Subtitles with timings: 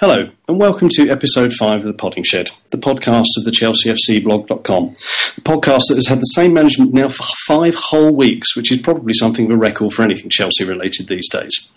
[0.00, 4.94] Hello, and welcome to episode 5 of The Podding Shed, the podcast of the ChelseaFCblog.com.
[5.34, 8.78] The podcast that has had the same management now for five whole weeks, which is
[8.78, 11.72] probably something of a record for anything Chelsea related these days.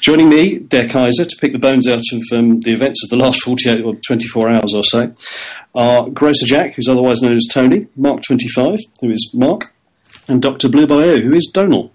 [0.00, 3.16] Joining me, Der Kaiser, to pick the bones out of um, the events of the
[3.16, 5.14] last 48 or 24 hours or so,
[5.74, 9.74] are Grocer Jack, who's otherwise known as Tony, Mark25, who is Mark,
[10.28, 10.70] and Dr.
[10.70, 11.92] Blue Bayou, who is Donal.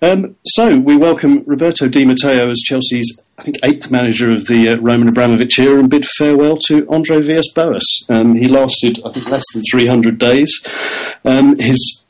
[0.00, 4.70] Um, so we welcome Roberto Di Matteo as Chelsea's, I think, eighth manager of the
[4.70, 8.06] uh, Roman Abramovich era and bid farewell to Andre Villas-Boas.
[8.08, 10.52] Um, he lasted, I think, less than 300 days.
[11.24, 12.02] Um, his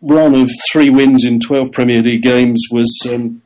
[0.00, 3.42] run of three wins in 12 Premier League games was um,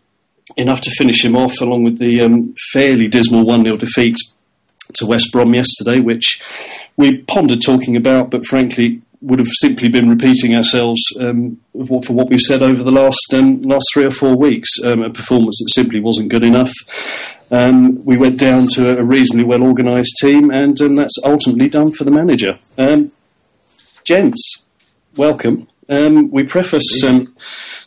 [0.57, 4.17] enough to finish him off, along with the um, fairly dismal 1-0 defeat
[4.95, 6.41] to West Brom yesterday, which
[6.97, 12.31] we pondered talking about, but frankly would have simply been repeating ourselves um, for what
[12.31, 14.71] we've said over the last um, last three or four weeks.
[14.85, 16.73] Um, a performance that simply wasn't good enough.
[17.51, 21.93] Um, we went down to a reasonably well organised team, and um, that's ultimately done
[21.93, 22.59] for the manager.
[22.79, 23.11] Um,
[24.05, 24.65] gents,
[25.17, 25.67] welcome.
[25.89, 27.03] we preface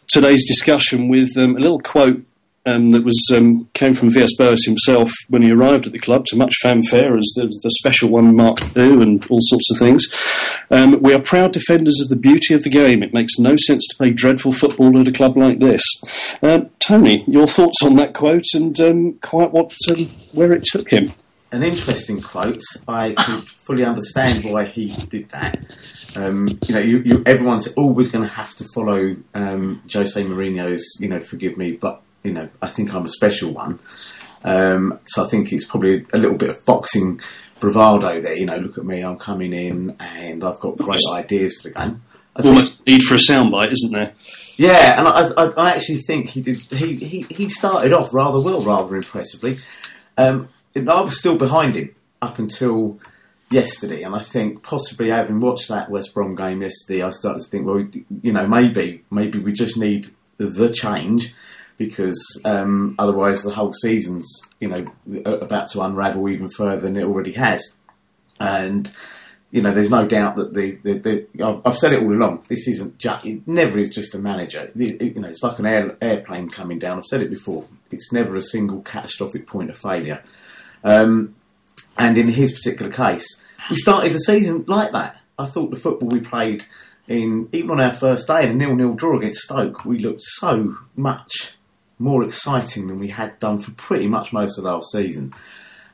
[0.08, 2.26] today's discussion with a little quote
[2.66, 6.36] um, that was um, came from Villas-Boas himself when he arrived at the club to
[6.36, 10.06] much fanfare as the, the special one Mark II and all sorts of things.
[10.70, 13.02] Um, we are proud defenders of the beauty of the game.
[13.02, 15.84] It makes no sense to play dreadful football at a club like this.
[16.42, 20.90] Uh, Tony, your thoughts on that quote and um, quite what um, where it took
[20.90, 21.14] him?
[21.52, 22.62] An interesting quote.
[22.88, 25.60] I could fully understand why he did that.
[26.16, 30.98] Um, you know, you, you, everyone's always going to have to follow um, Jose Mourinho's,
[31.00, 33.80] you know, forgive me, but you know, I think I'm a special one.
[34.44, 37.20] Um, so I think it's probably a little bit of boxing
[37.60, 38.36] bravado there.
[38.36, 41.76] You know, look at me, I'm coming in and I've got great ideas for the
[41.76, 42.02] game.
[42.36, 44.14] I Almost need for a soundbite, isn't there?
[44.56, 46.58] Yeah, and I, I, I, actually think he did.
[46.58, 49.60] He, he, he started off rather well, rather impressively.
[50.18, 53.00] Um, I was still behind him up until
[53.52, 57.50] yesterday, and I think possibly having watched that West Brom game yesterday, I started to
[57.50, 57.86] think, well,
[58.22, 60.08] you know, maybe maybe we just need
[60.38, 61.34] the change
[61.80, 64.30] because um, otherwise the whole season's
[64.60, 64.86] you know
[65.26, 67.76] about to unravel even further than it already has.
[68.40, 68.92] And
[69.50, 72.46] you know, there's no doubt that the, the, the I've, I've, said it all along.
[72.48, 74.72] This isn't just, it never is just a manager.
[74.78, 77.00] It, it, you know, it's like an air, airplane coming down.
[77.00, 77.66] I've said it before.
[77.90, 80.22] It's never a single catastrophic point of failure.
[80.84, 81.36] Um,
[81.98, 83.42] and in his particular case,
[83.72, 85.20] we started the season like that.
[85.40, 86.66] I thought the football we played
[87.08, 90.78] in even on our first day in a nil-nil draw against Stoke, we looked so
[90.96, 91.58] much
[92.00, 95.34] more exciting than we had done for pretty much most of last season.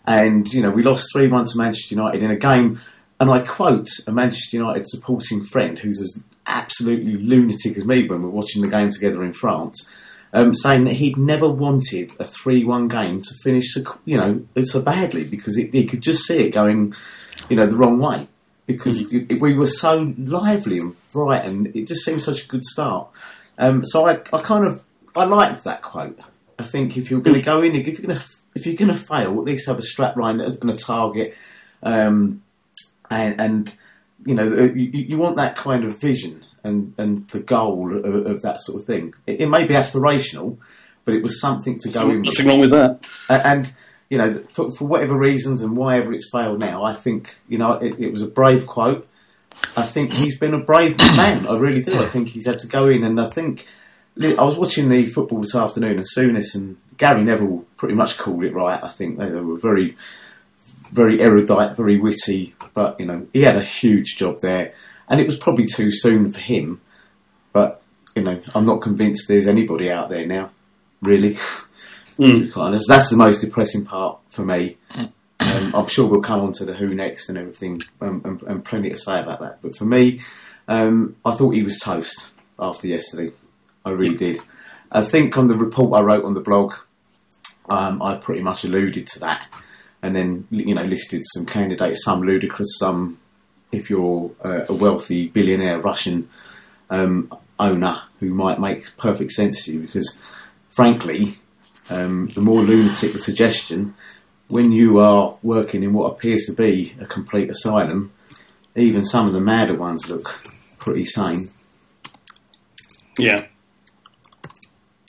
[0.05, 2.79] And, you know, we lost 3 1 to Manchester United in a game,
[3.19, 8.21] and I quote a Manchester United supporting friend who's as absolutely lunatic as me when
[8.21, 9.89] we're watching the game together in France.
[10.31, 14.45] Um, saying that he'd never wanted a 3 1 game to finish, so, you know,
[14.63, 16.93] so badly because it, he could just see it going,
[17.49, 18.27] you know, the wrong way.
[18.67, 22.65] Because it, we were so lively and bright and it just seemed such a good
[22.65, 23.07] start.
[23.57, 24.83] Um, so I, I kind of
[25.15, 26.19] I liked that quote.
[26.57, 28.91] I think if you're going to go in, if you're going to if you're going
[28.91, 31.35] to fail, at least have a strap line and a target,
[31.83, 32.41] um,
[33.09, 33.73] and, and,
[34.25, 38.41] you know you, you, want that kind of vision and and the goal of, of
[38.41, 39.13] that sort of thing.
[39.27, 40.57] It, it, may be aspirational,
[41.03, 42.23] but it was something to go in.
[42.23, 43.01] Nothing wrong with that.
[43.29, 43.71] And
[44.09, 47.57] you know, for, for, whatever reasons and why ever it's failed now, I think you
[47.57, 49.07] know it, it was a brave quote.
[49.75, 51.45] I think he's been a brave man.
[51.45, 51.99] I really do.
[51.99, 53.67] I think he's had to go in, and I think
[54.21, 58.43] I was watching the football this afternoon, and Souness and Gary Neville pretty much called
[58.43, 58.81] it right.
[58.81, 59.97] I think they were very,
[60.91, 64.73] very erudite, very witty, but you know he had a huge job there,
[65.09, 66.81] and it was probably too soon for him.
[67.51, 67.81] But
[68.15, 70.51] you know, I'm not convinced there's anybody out there now,
[71.01, 71.37] really.
[72.17, 72.33] Mm.
[72.33, 74.77] to be quite honest, that's the most depressing part for me.
[75.37, 78.63] Um, I'm sure we'll come on to the who next and everything, um, and, and,
[78.63, 79.61] plenty to say about that.
[79.61, 80.21] But for me,
[80.69, 83.33] um, I thought he was toast after yesterday.
[83.85, 84.41] I really did.
[84.91, 86.75] I think on the report I wrote on the blog,
[87.69, 89.47] um, I pretty much alluded to that,
[90.01, 93.19] and then you know listed some candidates, some ludicrous, some
[93.71, 96.29] if you're a wealthy billionaire Russian
[96.89, 100.17] um, owner who might make perfect sense to you because,
[100.71, 101.39] frankly,
[101.89, 103.93] um, the more lunatic the suggestion,
[104.47, 108.11] when you are working in what appears to be a complete asylum,
[108.75, 110.39] even some of the madder ones look
[110.77, 111.51] pretty sane.
[113.17, 113.47] Yeah.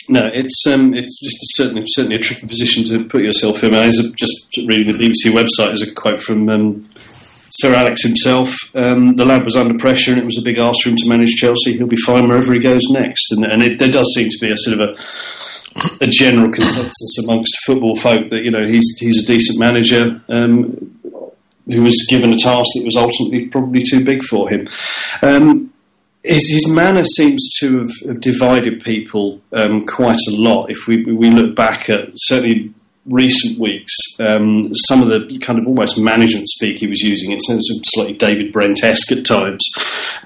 [0.08, 1.18] No, it's um, it's
[1.56, 3.74] certainly certainly a tricky position to put yourself in.
[3.74, 6.88] I was just reading the BBC website as a quote from um,
[7.50, 8.54] Sir Alex himself.
[8.74, 11.08] Um, the lad was under pressure, and it was a big ask for him to
[11.08, 11.76] manage Chelsea.
[11.76, 14.52] He'll be fine wherever he goes next, and, and it, there does seem to be
[14.52, 14.96] a sort of a
[16.00, 20.98] a general consensus amongst football folk that you know he's he's a decent manager um,
[21.66, 24.68] who was given a task that was ultimately probably too big for him.
[25.22, 25.72] Um,
[26.26, 30.70] his, his manner seems to have, have divided people um, quite a lot.
[30.70, 32.74] If we we look back at certainly
[33.06, 37.42] recent weeks, um, some of the kind of almost management speak he was using, it
[37.42, 39.64] sounds slightly David Brent-esque at times.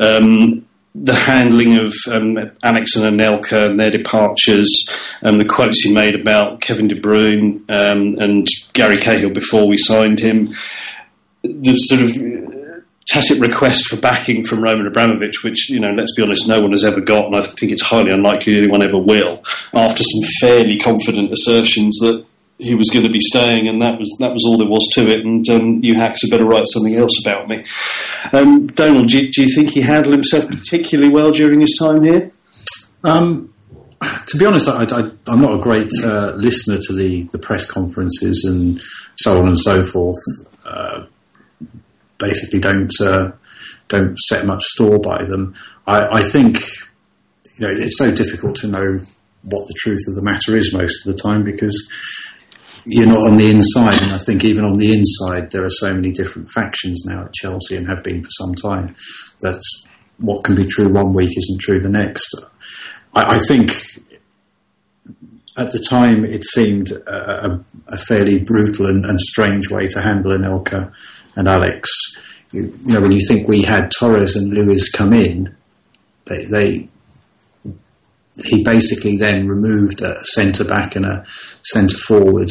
[0.01, 4.73] Um, the handling of um, Alex and Anelka and their departures,
[5.21, 9.77] and the quotes he made about Kevin De Bruyne um, and Gary Cahill before we
[9.77, 10.55] signed him,
[11.43, 12.11] the sort of
[13.11, 16.71] tacit request for backing from Roman Abramovich, which, you know, let's be honest, no one
[16.71, 19.43] has ever got, and I think it's highly unlikely anyone ever will,
[19.75, 22.25] after some fairly confident assertions that
[22.59, 25.09] he was going to be staying, and that was that was all there was to
[25.09, 25.25] it.
[25.25, 27.65] And um, you hacks had better write something else about me.
[28.33, 32.03] Um, Donald, do you, do you, think he handled himself particularly well during his time
[32.03, 32.31] here?
[33.03, 33.53] Um,
[34.29, 38.45] to be honest, I, am not a great uh, listener to the, the press conferences
[38.47, 38.81] and
[39.17, 40.19] so on and so forth.
[40.65, 41.07] Uh,
[42.21, 43.33] basically, don't uh,
[43.89, 45.55] don't set much store by them.
[45.87, 46.61] I, I think
[47.59, 49.01] you know it's so difficult to know
[49.43, 51.91] what the truth of the matter is most of the time because
[52.85, 54.03] you're not on the inside.
[54.03, 57.33] And I think even on the inside, there are so many different factions now at
[57.33, 58.95] Chelsea and have been for some time
[59.41, 59.61] that
[60.19, 62.35] what can be true one week isn't true the next.
[63.15, 63.73] I, I think
[65.57, 70.33] at the time it seemed a, a, fairly brutal and, and, strange way to handle
[70.33, 70.93] Anelka
[71.37, 71.91] and Alex.
[72.53, 75.55] You, know, when you think we had Torres and Luiz come in,
[76.27, 76.89] they, they
[78.45, 81.25] he basically then removed a centre back and a
[81.63, 82.51] centre forward.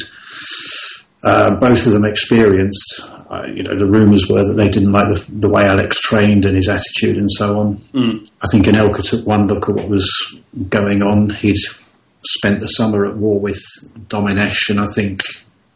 [1.24, 3.02] Uh, both of them experienced.
[3.30, 6.46] Uh, you know, the rumours were that they didn't like the, the, way Alex trained
[6.46, 7.78] and his attitude and so on.
[7.94, 8.30] Mm.
[8.42, 10.10] I think Anelka took one look at what was
[10.70, 11.30] going on.
[11.30, 11.58] He'd
[12.26, 13.62] spent the summer at war with
[14.08, 15.22] Domenech, and I think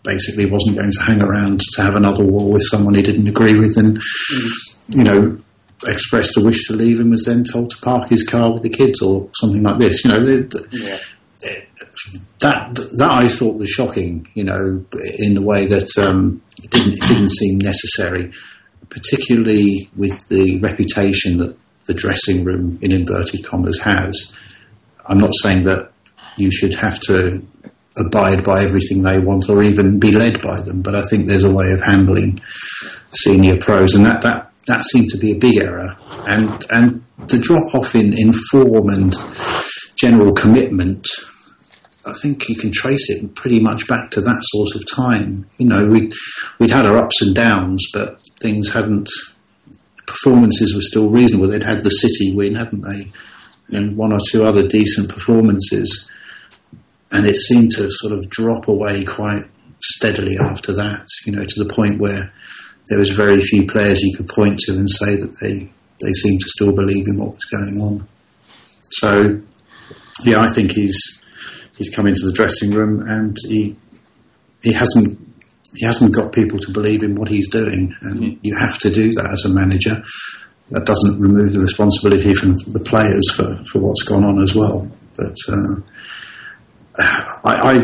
[0.04, 3.56] basically wasn't going to hang around to have another war with someone he didn't agree
[3.56, 3.78] with.
[3.78, 4.96] And mm.
[4.96, 5.40] you know,
[5.86, 8.70] expressed a wish to leave and was then told to park his car with the
[8.70, 10.04] kids or something like this.
[10.06, 10.20] You know,
[10.72, 10.98] yeah.
[12.40, 14.28] that that I thought was shocking.
[14.34, 14.86] You know,
[15.18, 18.32] in the way that um, it didn't it didn't seem necessary,
[18.90, 24.34] particularly with the reputation that the dressing room in inverted commas has.
[25.06, 25.92] I'm not saying that
[26.38, 27.46] you should have to
[27.98, 31.44] abide by everything they want or even be led by them, but I think there's
[31.44, 32.42] a way of handling
[33.12, 35.96] senior pros, and that that that seemed to be a big error.
[36.28, 39.16] And and the drop off in, in form and
[39.96, 41.06] general commitment,
[42.06, 45.48] I think you can trace it pretty much back to that sort of time.
[45.58, 46.12] You know, we'd,
[46.60, 49.10] we'd had our ups and downs, but things hadn't,
[50.06, 51.48] performances were still reasonable.
[51.48, 53.12] They'd had the City win, hadn't they?
[53.70, 56.12] And one or two other decent performances.
[57.14, 59.46] And it seemed to sort of drop away quite
[59.82, 62.34] steadily after that, you know, to the point where
[62.90, 65.60] there was very few players you could point to and say that they,
[66.02, 68.08] they seemed to still believe in what was going on.
[68.92, 69.42] So,
[70.26, 71.22] yeah, I think he's
[71.78, 73.76] he's come into the dressing room and he
[74.62, 75.20] he hasn't
[75.76, 78.40] he hasn't got people to believe in what he's doing, and mm.
[78.42, 80.04] you have to do that as a manager.
[80.70, 84.90] That doesn't remove the responsibility from the players for, for what's gone on as well.
[85.16, 85.82] But uh,
[87.00, 87.76] I, I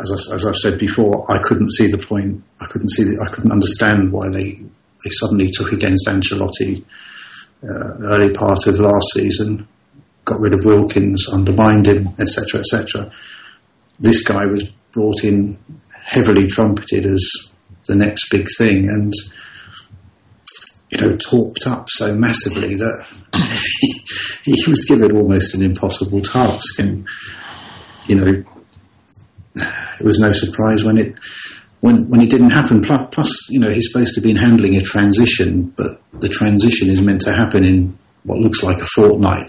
[0.00, 2.42] as, I, as I've said before, I couldn't see the point.
[2.60, 3.04] I couldn't see.
[3.04, 4.52] The, I couldn't understand why they
[5.04, 6.84] they suddenly took against Ancelotti
[7.62, 9.66] uh, early part of last season,
[10.24, 13.10] got rid of Wilkins, undermined him, etc., etc.
[13.98, 15.58] This guy was brought in
[16.04, 17.22] heavily trumpeted as
[17.86, 19.12] the next big thing, and
[20.90, 23.06] you know, talked up so massively that
[24.44, 27.06] he, was given almost an impossible task, and
[28.08, 28.44] you know
[29.54, 31.18] it was no surprise when it
[31.80, 32.82] when when it didn't happen.
[32.82, 37.00] Plus, plus, you know, he's supposed to be handling a transition, but the transition is
[37.00, 39.48] meant to happen in what looks like a fortnight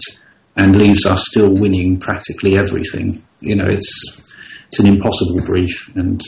[0.56, 3.22] and leaves us still winning practically everything.
[3.40, 4.20] You know, it's
[4.68, 6.20] it's an impossible brief, and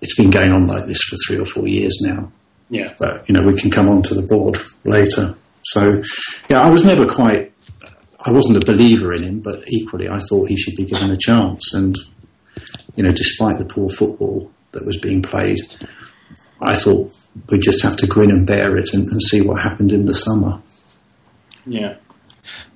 [0.00, 2.30] it's been going on like this for three or four years now.
[2.70, 5.36] Yeah, but you know, we can come on to the board later.
[5.64, 6.02] So,
[6.48, 7.52] yeah, I was never quite
[8.28, 11.16] I wasn't a believer in him, but equally I thought he should be given a
[11.16, 11.72] chance.
[11.72, 11.96] And,
[12.94, 15.60] you know, despite the poor football that was being played,
[16.60, 17.10] I thought
[17.48, 20.12] we'd just have to grin and bear it and, and see what happened in the
[20.12, 20.60] summer.
[21.64, 21.96] Yeah.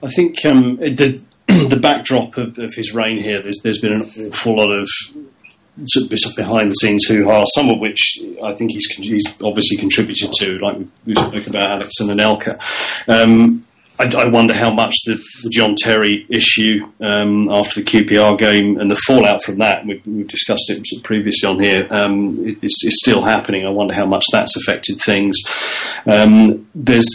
[0.02, 4.32] I think um, the, the backdrop of, of, his reign here, there's, there's been an
[4.32, 4.88] awful lot of
[6.34, 10.52] behind the scenes hoo ha, some of which I think he's, he's obviously contributed to,
[10.60, 12.58] like we spoke about Alex and Anelka.
[13.06, 13.66] Um,
[13.98, 18.78] I, I, wonder how much the, the John Terry issue um, after the QPR game
[18.78, 23.66] and the fallout from that, we've, we've discussed it previously on here, um, still happening.
[23.66, 25.38] I wonder how much that's affected things.
[26.06, 27.08] Um, there's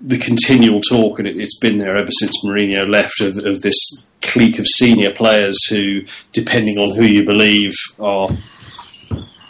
[0.00, 3.76] the continual talk, and it, has been there ever since Mourinho left, of, of this
[4.22, 8.28] clique of senior players who, depending on who you believe, are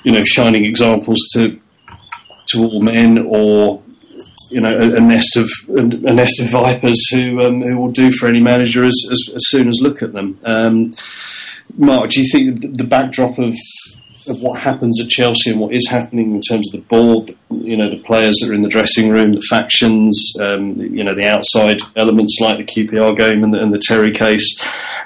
[0.05, 1.61] you know shining examples to
[2.47, 3.83] to all men or
[4.51, 7.93] you know a, a nest of a, a, nest of vipers who um, who will
[7.93, 10.39] do for any manager as, as, as soon as look at them.
[10.45, 10.95] Um,
[11.77, 13.55] Mark, do you think the backdrop of
[14.29, 17.77] of what happens at Chelsea and what is happening in terms of the board, you
[17.77, 21.27] know, the players that are in the dressing room, the factions, um, you know, the
[21.27, 24.59] outside elements like the QPR game and the, and the Terry case.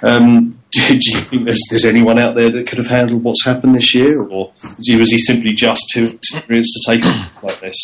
[0.02, 3.44] Um, do, do, you think there's, there's, anyone out there that could have handled what's
[3.44, 7.76] happened this year, or was he simply just too experienced to take it like this?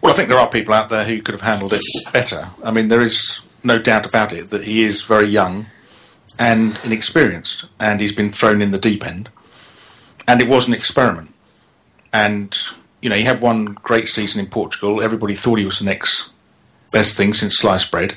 [0.00, 2.48] Well, I think there are people out there who could have handled it better.
[2.62, 5.66] I mean, there is no doubt about it that he is very young
[6.38, 9.28] and inexperienced, and he's been thrown in the deep end.
[10.26, 11.34] And it was an experiment.
[12.12, 12.56] And,
[13.00, 15.02] you know, he had one great season in Portugal.
[15.02, 16.30] Everybody thought he was the next
[16.92, 18.16] best thing since sliced bread.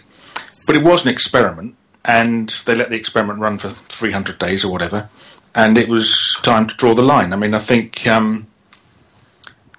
[0.66, 4.72] But it was an experiment, and they let the experiment run for 300 days or
[4.72, 5.10] whatever.
[5.56, 7.34] And it was time to draw the line.
[7.34, 8.48] I mean, I think um,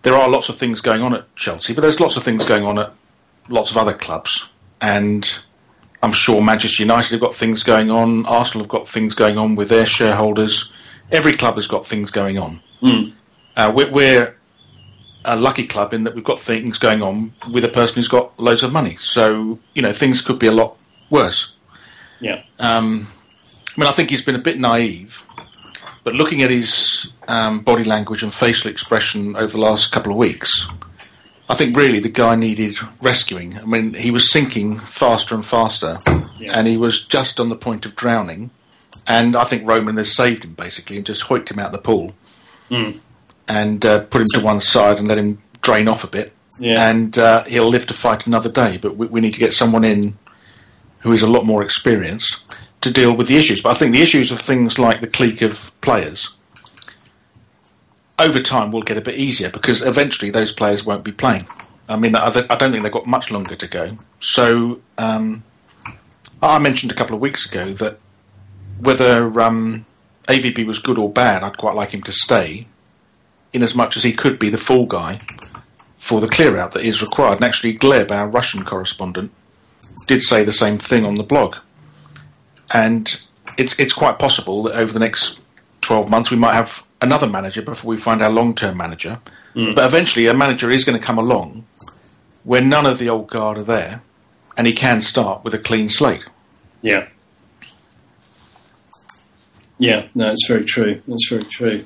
[0.08, 2.64] there are lots of things going on at Chelsea, but there's lots of things going
[2.64, 2.94] on at
[3.50, 4.42] lots of other clubs.
[4.80, 5.28] And
[6.02, 9.54] I'm sure Manchester United have got things going on, Arsenal have got things going on
[9.54, 10.72] with their shareholders.
[11.12, 12.62] Every club has got things going on.
[12.82, 13.12] Mm.
[13.54, 14.34] Uh, we're, we're,
[15.26, 18.38] a lucky club in that we've got things going on with a person who's got
[18.40, 18.96] loads of money.
[18.98, 20.78] So, you know, things could be a lot
[21.10, 21.52] worse.
[22.18, 22.44] Yeah.
[22.58, 23.12] Um,
[23.76, 25.22] I mean, I think he's been a bit naive
[26.08, 30.18] but looking at his um, body language and facial expression over the last couple of
[30.18, 30.66] weeks,
[31.48, 33.58] I think really the guy needed rescuing.
[33.58, 35.98] I mean, he was sinking faster and faster,
[36.38, 36.58] yeah.
[36.58, 38.50] and he was just on the point of drowning.
[39.06, 41.78] And I think Roman has saved him basically and just hoiked him out of the
[41.78, 42.14] pool
[42.70, 42.98] mm.
[43.46, 46.32] and uh, put him to one side and let him drain off a bit.
[46.60, 46.90] Yeah.
[46.90, 48.76] And uh, he'll live to fight another day.
[48.76, 50.18] But we, we need to get someone in
[50.98, 52.36] who is a lot more experienced
[52.82, 53.62] to deal with the issues.
[53.62, 56.28] But I think the issues of things like the clique of players
[58.18, 61.46] over time will get a bit easier because eventually those players won't be playing.
[61.88, 63.96] I mean, I don't think they've got much longer to go.
[64.20, 65.42] So um,
[66.42, 67.98] I mentioned a couple of weeks ago that
[68.78, 69.86] whether um,
[70.28, 72.66] AVB was good or bad, I'd quite like him to stay,
[73.52, 75.18] in as much as he could be the fall guy
[75.98, 77.36] for the clear out that is required.
[77.36, 79.30] And actually, Gleb, our Russian correspondent,
[80.06, 81.56] did say the same thing on the blog
[82.70, 83.18] and
[83.56, 85.38] it's it's quite possible that over the next
[85.80, 89.20] twelve months we might have another manager before we find our long term manager.
[89.54, 89.74] Mm.
[89.74, 91.66] But eventually, a manager is going to come along
[92.44, 94.02] where none of the old guard are there,
[94.56, 96.24] and he can start with a clean slate.
[96.82, 97.08] Yeah.
[99.78, 101.02] Yeah, no, it's very true.
[101.06, 101.84] That's very true.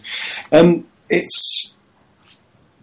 [0.50, 1.72] Um, it's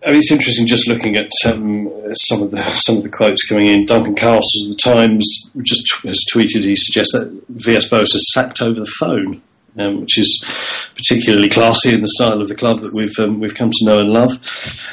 [0.05, 1.91] I mean, it's interesting just looking at um,
[2.27, 3.85] some of the some of the quotes coming in.
[3.85, 6.63] Duncan Castles of the Times just has tweeted.
[6.63, 9.41] He suggests that Villas-Boas is sacked over the phone,
[9.79, 10.43] um, which is
[10.95, 13.99] particularly classy in the style of the club that we've um, we've come to know
[13.99, 14.31] and love.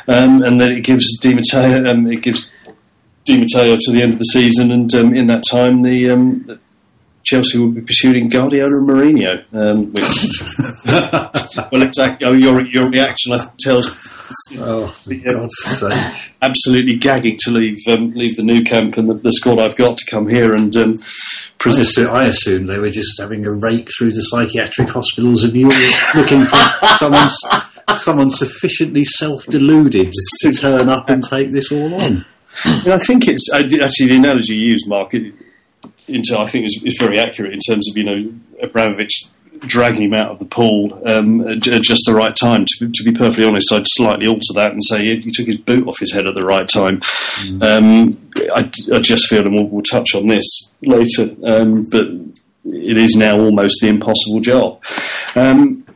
[0.08, 2.48] Um, and that it gives Di Matteo, um, it gives
[3.24, 6.58] Di Matteo to the end of the season, and um, in that time the
[7.26, 9.44] Chelsea will be pursuing Guardiola and Mourinho.
[9.52, 10.06] Um, which,
[11.72, 12.26] well, exactly.
[12.26, 14.16] Oh, your your reaction I tells
[14.58, 16.32] Oh, for God's sake!
[16.42, 19.98] Absolutely gagging to leave um, leave the Nou Camp and the, the, squad I've got
[19.98, 20.74] to come here and.
[20.76, 21.02] Um,
[21.64, 25.56] I, assume, I assume they were just having a rake through the psychiatric hospitals of
[25.56, 25.74] Europe,
[26.14, 26.56] looking for
[26.98, 27.28] someone
[27.96, 32.24] someone sufficiently self deluded to turn up and take this all on.
[32.64, 35.14] I think it's actually the analogy you used, Mark.
[35.14, 35.34] It,
[36.08, 38.32] into, I think is, is very accurate in terms of you know
[38.62, 39.26] Abramovich
[39.60, 42.64] dragging him out of the pool um, at just the right time.
[42.66, 45.56] To, to, be perfectly honest, I'd slightly alter that and say he, he took his
[45.56, 47.00] boot off his head at the right time.
[47.40, 47.62] Mm.
[47.62, 50.46] Um, I, I, just feel, and we'll, we'll touch on this
[50.82, 52.08] later, um, but
[52.64, 54.82] it is now almost the impossible job.
[55.34, 55.86] Um,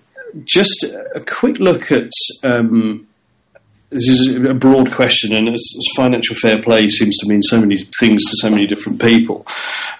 [0.44, 2.10] just a quick look at
[2.44, 3.08] um,
[3.90, 7.60] this is a broad question, and as, as, financial fair play seems to mean so
[7.60, 9.44] many things to so many different people.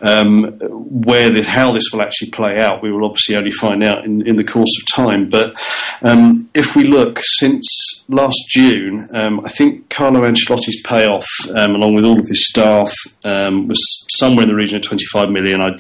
[0.01, 4.05] Um, where the, how this will actually play out, we will obviously only find out
[4.05, 5.29] in, in the course of time.
[5.29, 5.61] But
[6.03, 11.95] um, if we look since last June, um, I think Carlo Ancelotti's payoff, um, along
[11.95, 12.93] with all of his staff,
[13.25, 15.61] um, was somewhere in the region of 25 million.
[15.61, 15.71] I,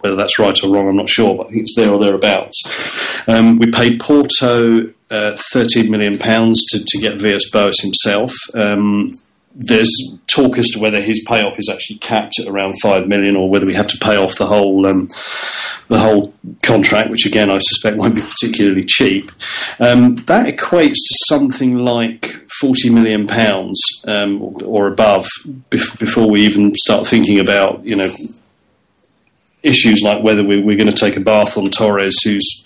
[0.00, 2.62] whether that's right or wrong, I'm not sure, but I think it's there or thereabouts.
[3.26, 8.32] Um, we paid Porto uh, 13 million pounds to, to get Villas-Boas himself.
[8.54, 9.12] Um,
[9.58, 9.90] there's
[10.26, 13.64] talk as to whether his payoff is actually capped at around five million, or whether
[13.64, 15.08] we have to pay off the whole um,
[15.88, 19.32] the whole contract, which again I suspect won't be particularly cheap.
[19.80, 22.26] Um, that equates to something like
[22.60, 25.26] forty million pounds um, or, or, above
[25.70, 28.10] bef- before we even start thinking about you know
[29.62, 32.64] issues like whether we, we're going to take a bath on Torres, whose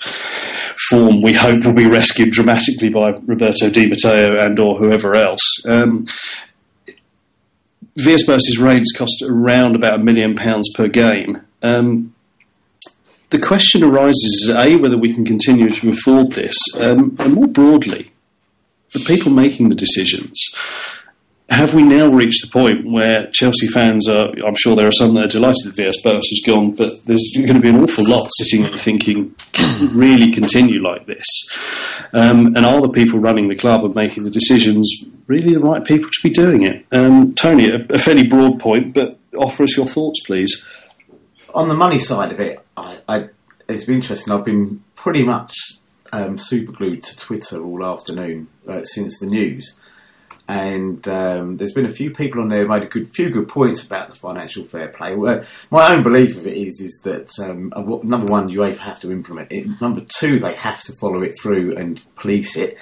[0.89, 5.43] form we hope will be rescued dramatically by Roberto Di Matteo and or whoever else.
[5.67, 6.07] Um,
[7.97, 11.43] Villas-Boas's rates cost around about a million pounds per game.
[11.63, 12.15] Um,
[13.31, 18.13] the question arises: a whether we can continue to afford this, um, and more broadly,
[18.93, 20.41] the people making the decisions
[21.51, 24.29] have we now reached the point where Chelsea fans are?
[24.47, 27.55] I'm sure there are some that are delighted that Villas-Boas has gone, but there's going
[27.55, 31.27] to be an awful lot sitting there thinking, can we really continue like this?
[32.13, 35.85] Um, and are the people running the club and making the decisions really the right
[35.85, 36.87] people to be doing it?
[36.93, 40.65] Um, Tony, a, a, fairly broad point, but offer us your thoughts, please.
[41.53, 43.29] On the money side of it, I, I,
[43.69, 44.33] it's been interesting.
[44.33, 45.53] I've been pretty much
[46.13, 49.77] um, super glued to Twitter all afternoon uh, since the news
[50.51, 53.47] and um, there's been a few people on there who made a good few good
[53.47, 55.15] points about the financial fair play.
[55.15, 59.13] Well, my own belief of it is is that um, number one, UEFA have to
[59.13, 59.69] implement it.
[59.81, 62.77] Number two, they have to follow it through and police it.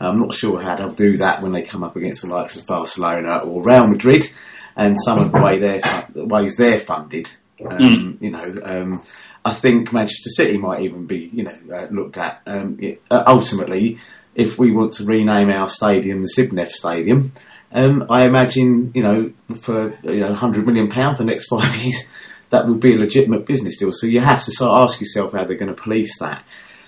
[0.00, 2.66] I'm not sure how they'll do that when they come up against the likes of
[2.66, 4.30] Barcelona or Real Madrid,
[4.76, 7.30] and some of the way they're the ways they're funded.
[7.64, 8.22] Um, mm.
[8.22, 9.02] You know, um,
[9.46, 12.42] I think Manchester City might even be you know uh, looked at.
[12.46, 13.98] Um, it, uh, ultimately
[14.34, 17.32] if we want to rename our stadium the Sibneft Stadium,
[17.72, 21.74] um, I imagine, you know, for you know, hundred million pound for the next five
[21.76, 22.04] years,
[22.50, 23.92] that would be a legitimate business deal.
[23.92, 26.44] So you have to start ask yourself how they're going to police that.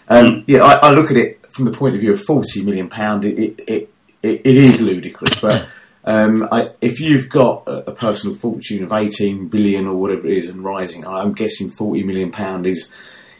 [0.09, 2.89] Um, yeah, I, I, look at it from the point of view of forty million
[2.89, 3.25] pound.
[3.25, 3.91] It it, it,
[4.23, 5.69] it, is ludicrous, but
[6.04, 10.39] um, I, if you've got a, a, personal fortune of eighteen billion or whatever it
[10.39, 12.93] is and rising, I'm guessing forty million pound is,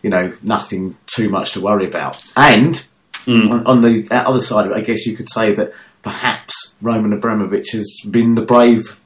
[0.03, 2.21] you know, nothing too much to worry about.
[2.37, 2.85] And
[3.27, 3.51] Mm.
[3.51, 7.13] On, on, the other side of it, I guess you could say that perhaps Roman
[7.13, 9.01] Abramovich has been the brave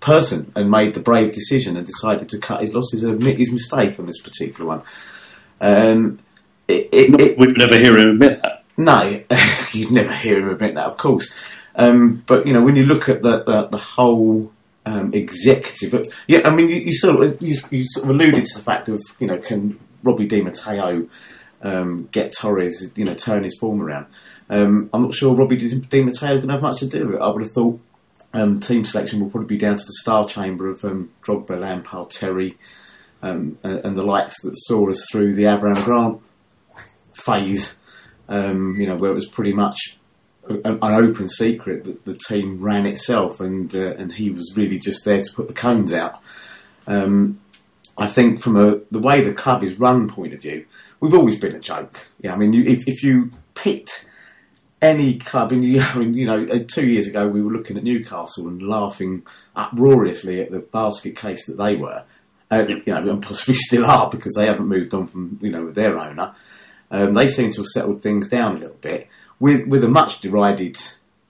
[0.00, 3.50] person and made the brave decision and decided to cut his losses and admit his
[3.50, 4.82] mistake on this particular one.
[5.60, 6.20] Um,
[6.68, 8.64] it, it, it, We'd never hear him admit that.
[8.76, 9.22] No,
[9.72, 11.32] you'd never hear him admit that, of course.
[11.74, 14.52] Um, but you know, when you look at the the, the whole
[14.84, 18.44] um, executive, but yeah, I mean, you, you sort of you, you, sort of alluded
[18.46, 21.08] to the fact of you know, can Robbie Di Matteo
[21.62, 24.06] um, get Torres, you know, turn his form around.
[24.50, 27.16] Um, I'm not sure Robbie Di Matteo is going to have much to do with
[27.16, 27.20] it.
[27.20, 27.80] I would have thought
[28.32, 32.10] um, team selection will probably be down to the star chamber of um, Drogba, Lampard,
[32.10, 32.56] Terry,
[33.22, 36.20] um, and, and, the likes that saw us through the Avram Grant
[37.14, 37.76] phase.
[38.28, 39.96] Um, you know, where it was pretty much
[40.48, 44.78] an, an, open secret that the team ran itself, and uh, and he was really
[44.78, 46.20] just there to put the cones out.
[46.86, 47.40] Um,
[47.96, 50.66] I think from a, the way the club is run point of view,
[51.00, 52.08] we've always been a joke.
[52.20, 54.06] Yeah, I mean, you, if, if you picked
[54.80, 58.48] any club, and you, you know, uh, two years ago we were looking at Newcastle
[58.48, 59.24] and laughing
[59.56, 62.04] uproariously at the basket case that they were,
[62.50, 65.70] uh, you know, and possibly still are because they haven't moved on from you know
[65.70, 66.34] their owner.
[66.90, 69.08] Um, they seem to have settled things down a little bit
[69.40, 70.78] with with a much derided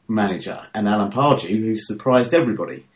[0.07, 2.87] manager and Alan Pardew who surprised everybody.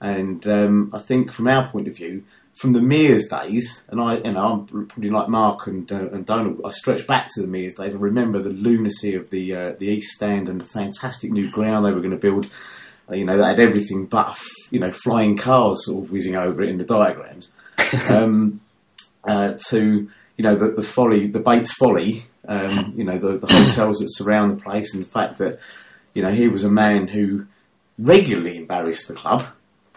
[0.00, 4.18] And um, I think from our point of view, from the Mears days, and I,
[4.18, 6.60] you know, I'm probably like Mark and, uh, and Donald.
[6.64, 7.94] I stretch back to the Mears days.
[7.94, 11.84] I remember the lunacy of the uh, the East Stand and the fantastic new ground
[11.84, 12.48] they were going to build.
[13.10, 14.38] Uh, you know, that had everything but
[14.70, 17.50] you know flying cars sort of whizzing over it in the diagrams.
[18.08, 18.60] um,
[19.24, 22.24] uh, to you know the, the folly, the Bates folly.
[22.46, 25.58] Um, you know the, the hotels that surround the place, and the fact that
[26.12, 27.46] you know he was a man who
[27.98, 29.46] regularly embarrassed the club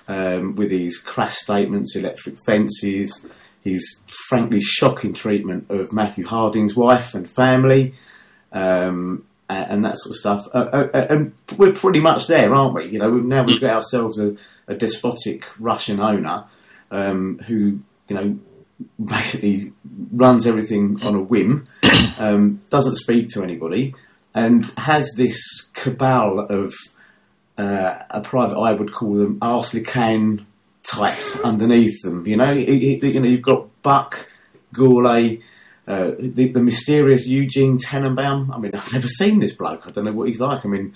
[0.08, 3.26] um, with his crass statements, electric fences,
[3.64, 7.96] his frankly shocking treatment of Matthew Harding's wife and family,
[8.52, 10.48] um, and, that sort of stuff.
[10.54, 12.88] Uh, uh, uh, and we're pretty much there, aren't we?
[12.88, 14.36] You know, now we've got ourselves a,
[14.68, 16.46] a despotic Russian owner
[16.92, 18.40] um, who, you know,
[19.04, 19.74] basically
[20.12, 21.68] runs everything on a whim,
[22.18, 23.94] um, doesn't speak to anybody,
[24.34, 25.42] and has this
[25.74, 26.74] cabal of
[27.58, 30.46] uh, a private eye would call them Arslican
[30.84, 32.28] types underneath them.
[32.28, 34.30] You know, you, you know, you've got Buck,
[34.74, 35.42] Gourlay,
[35.88, 38.54] uh, the, the, mysterious Eugene Tenenbaum.
[38.54, 39.88] I mean, I've never seen this bloke.
[39.88, 40.66] I don't know what he's like.
[40.66, 40.96] I mean,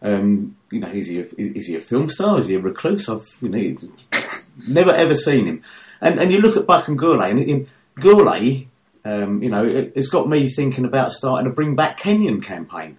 [0.00, 2.38] um, you know, is he a, is he a film star?
[2.38, 3.08] Is he a recluse?
[3.08, 3.76] I've you know,
[4.68, 5.62] never ever seen him.
[6.00, 7.68] And and you look at Buck and Gourlay, and in
[7.98, 8.68] Gourlay,
[9.04, 12.96] um, you know, it, has got me thinking about starting a Bring Back Kenyon campaign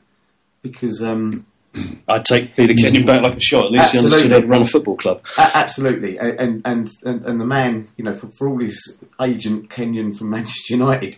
[0.62, 1.02] because.
[1.04, 1.46] Um,
[2.08, 3.66] I'd take Peter Kenyon back like a shot.
[3.66, 4.36] At least he understood Absolutely.
[4.36, 5.22] how to run a football club.
[5.38, 9.70] A- absolutely, and and, and and the man, you know, for, for all his agent
[9.70, 11.18] Kenyon from Manchester United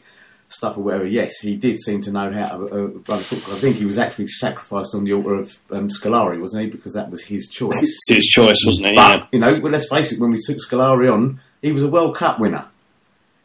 [0.49, 3.55] stuff or whatever, yes, he did seem to know how to uh, run a football.
[3.55, 6.69] I think he was actually sacrificed on the altar of um, Scolari, wasn't he?
[6.69, 7.77] Because that was his choice.
[7.81, 8.95] It's his choice, wasn't it?
[8.95, 9.25] But Yeah.
[9.31, 10.19] you know, well, let's face it.
[10.19, 12.65] When we took Scolari on, he was a World Cup winner,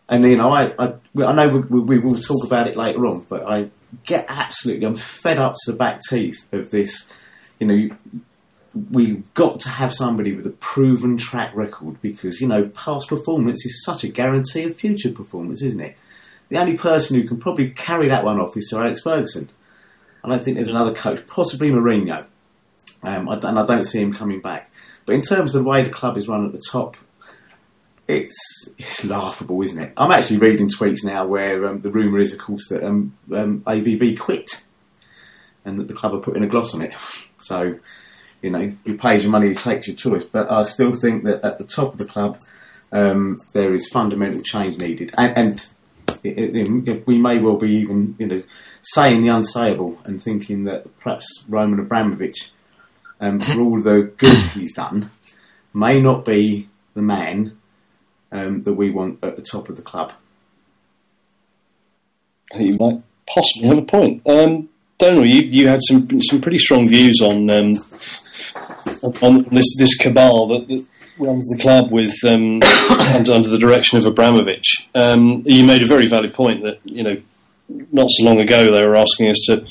[0.08, 3.06] and you know, I I, I know we, we, we will talk about it later
[3.06, 3.70] on, but I
[4.04, 7.08] get absolutely, I'm fed up to the back teeth of this.
[7.58, 7.96] You know,
[8.90, 13.64] we've got to have somebody with a proven track record because you know, past performance
[13.64, 15.96] is such a guarantee of future performance, isn't it?
[16.48, 19.50] The only person who can probably carry that one off is Sir Alex Ferguson.
[20.22, 22.26] I don't think there's another coach, possibly Mourinho.
[23.02, 24.70] Um, and I don't see him coming back.
[25.04, 26.96] But in terms of the way the club is run at the top,
[28.08, 29.92] it's it's laughable, isn't it?
[29.96, 33.60] I'm actually reading tweets now where um, the rumour is, of course, that um, um,
[33.62, 34.62] AVB quit
[35.64, 36.94] and that the club are putting a gloss on it.
[37.38, 37.78] So,
[38.42, 40.24] you know, you pays your money, you takes your choice.
[40.24, 42.40] But I still think that at the top of the club,
[42.90, 45.66] um, there is fundamental change needed, and, and
[46.24, 48.42] it, it, it- we may well be even, you know,
[48.82, 52.50] saying the unsayable and thinking that perhaps Roman Abramovich,
[53.20, 55.10] um, for all the good he's done,
[55.72, 57.56] may not be the man
[58.32, 60.12] um, that we want at the top of the club.
[62.54, 64.22] You might possibly have a point.
[64.26, 67.74] Um, Donal, you, you had some some pretty strong views on um,
[69.22, 70.86] on this this cabal that, that
[71.18, 72.60] runs the club with um,
[73.14, 74.88] under, under the direction of Abramovich.
[74.94, 77.20] Um, you made a very valid point that you know
[77.68, 79.66] not so long ago they were asking us to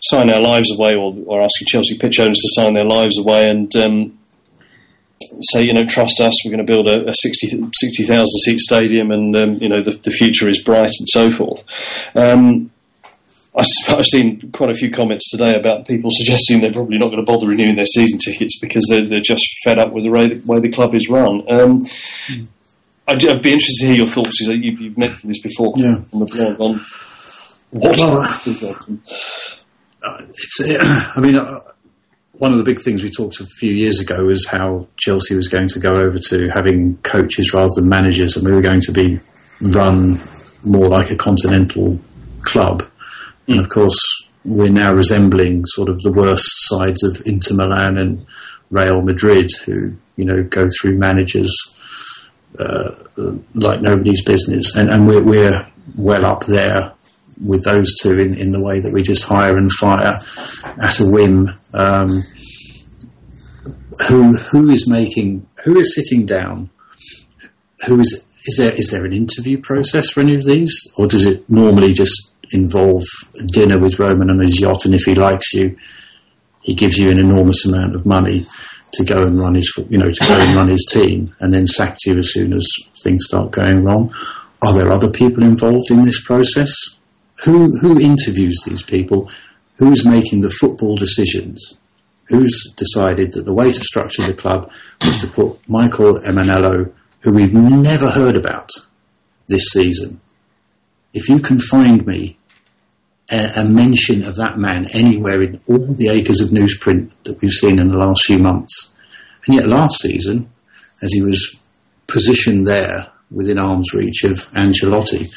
[0.00, 3.48] sign our lives away, or, or asking Chelsea pitch owners to sign their lives away,
[3.48, 4.18] and um,
[5.52, 9.10] say, you know, trust us, we're going to build a, a 60 60,000 seat stadium
[9.10, 11.64] and, um, you know, the, the future is bright and so forth.
[12.14, 12.70] Um,
[13.88, 17.30] I've seen quite a few comments today about people suggesting they're probably not going to
[17.32, 20.46] bother renewing their season tickets because they're, they're just fed up with the way, the
[20.46, 21.42] way the club is run.
[21.50, 21.80] Um,
[23.08, 24.40] I'd, I'd be interested to hear your thoughts.
[24.40, 26.00] You, you've, you've mentioned this before Yeah.
[26.12, 26.80] on the blog on
[27.70, 28.20] what Well,
[30.36, 30.60] it's,
[31.16, 31.60] I mean, uh,
[32.38, 35.34] one of the big things we talked of a few years ago was how Chelsea
[35.34, 38.80] was going to go over to having coaches rather than managers, and we were going
[38.82, 39.18] to be
[39.62, 40.20] run
[40.62, 41.98] more like a continental
[42.42, 42.84] club.
[43.48, 43.98] And of course,
[44.44, 48.26] we're now resembling sort of the worst sides of Inter Milan and
[48.70, 51.54] Real Madrid, who you know go through managers
[52.58, 52.96] uh,
[53.54, 56.92] like nobody's business, and, and we're, we're well up there
[57.44, 60.18] with those two in, in the way that we just hire and fire
[60.82, 61.48] at a whim.
[61.74, 62.22] Um,
[64.08, 66.70] who who is making who is sitting down?
[67.86, 71.24] Who is is there is there an interview process for any of these, or does
[71.24, 73.04] it normally just involve
[73.46, 75.76] dinner with Roman on his yacht, and if he likes you,
[76.62, 78.46] he gives you an enormous amount of money
[78.94, 81.66] to go and run his you know to go and run his team, and then
[81.66, 82.66] sacks you as soon as
[83.02, 84.14] things start going wrong?
[84.62, 86.95] Are there other people involved in this process?
[87.46, 89.30] Who who interviews these people?
[89.76, 91.78] Who is making the football decisions?
[92.28, 94.68] Who's decided that the way to structure the club
[95.04, 98.70] was to put Michael Emenalo, who we've never heard about
[99.46, 100.20] this season?
[101.14, 102.36] If you can find me
[103.30, 107.52] a, a mention of that man anywhere in all the acres of newsprint that we've
[107.52, 108.92] seen in the last few months,
[109.46, 110.50] and yet last season,
[111.00, 111.54] as he was
[112.08, 115.28] positioned there within arm's reach of Ancelotti,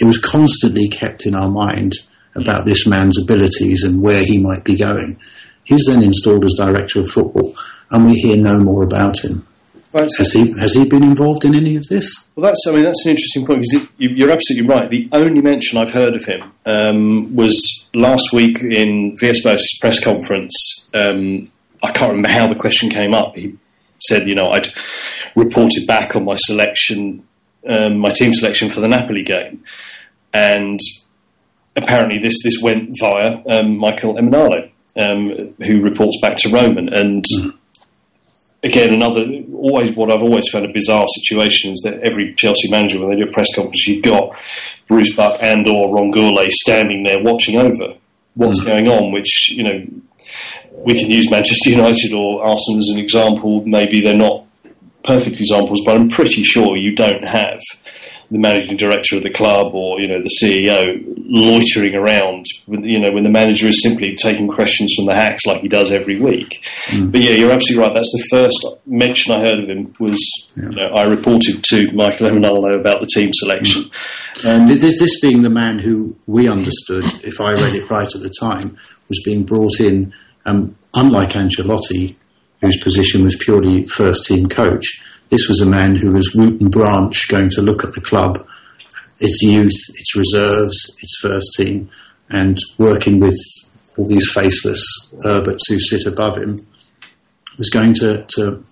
[0.00, 1.92] it was constantly kept in our mind
[2.34, 5.18] about this man's abilities and where he might be going.
[5.64, 7.54] He was then installed as director of football,
[7.90, 9.46] and we hear no more about him.
[9.92, 12.28] Right, Has he has he been involved in any of this?
[12.34, 14.90] Well, that's I mean that's an interesting point because you, you're absolutely right.
[14.90, 20.86] The only mention I've heard of him um, was last week in Villas-Boas' press conference.
[20.92, 21.50] Um,
[21.82, 23.36] I can't remember how the question came up.
[23.36, 23.56] He
[24.00, 24.68] said, you know, I'd
[25.34, 27.26] reported back on my selection,
[27.66, 29.64] um, my team selection for the Napoli game,
[30.36, 30.80] and
[31.74, 37.24] apparently this this went via um, Michael Emenalo, um, who reports back to Roman and
[38.66, 42.98] again, another always what I've always found a bizarre situation is that every Chelsea manager,
[43.00, 44.36] when they do a press conference, you've got
[44.88, 47.94] Bruce Buck and or Ron Gourlay standing there watching over
[48.34, 49.12] what's going on.
[49.12, 49.86] Which you know,
[50.72, 53.64] we can use Manchester United or Arsenal as an example.
[53.66, 54.44] Maybe they're not
[55.04, 57.60] perfect examples, but I'm pretty sure you don't have
[58.30, 62.44] the managing director of the club or you know the CEO loitering around.
[62.66, 65.68] When, you know when the manager is simply taking questions from the hacks like he
[65.68, 66.64] does every week.
[67.10, 67.94] But yeah, you're absolutely right.
[67.94, 69.94] That's the first mention I heard of him.
[69.98, 70.20] Was
[70.56, 73.90] you know, I reported to Michael Emenalo about the team selection.
[74.46, 78.20] Um, this, this being the man who we understood, if I read it right at
[78.20, 78.76] the time,
[79.08, 80.12] was being brought in
[80.44, 82.16] um, unlike Ancelotti,
[82.60, 86.70] whose position was purely first team coach, this was a man who was root and
[86.70, 88.46] branch going to look at the club,
[89.18, 91.90] its youth, its reserves, its first team,
[92.28, 93.38] and working with
[93.96, 94.84] all these faceless
[95.24, 96.66] Herberts who sit above him,
[97.58, 98.62] was going to, to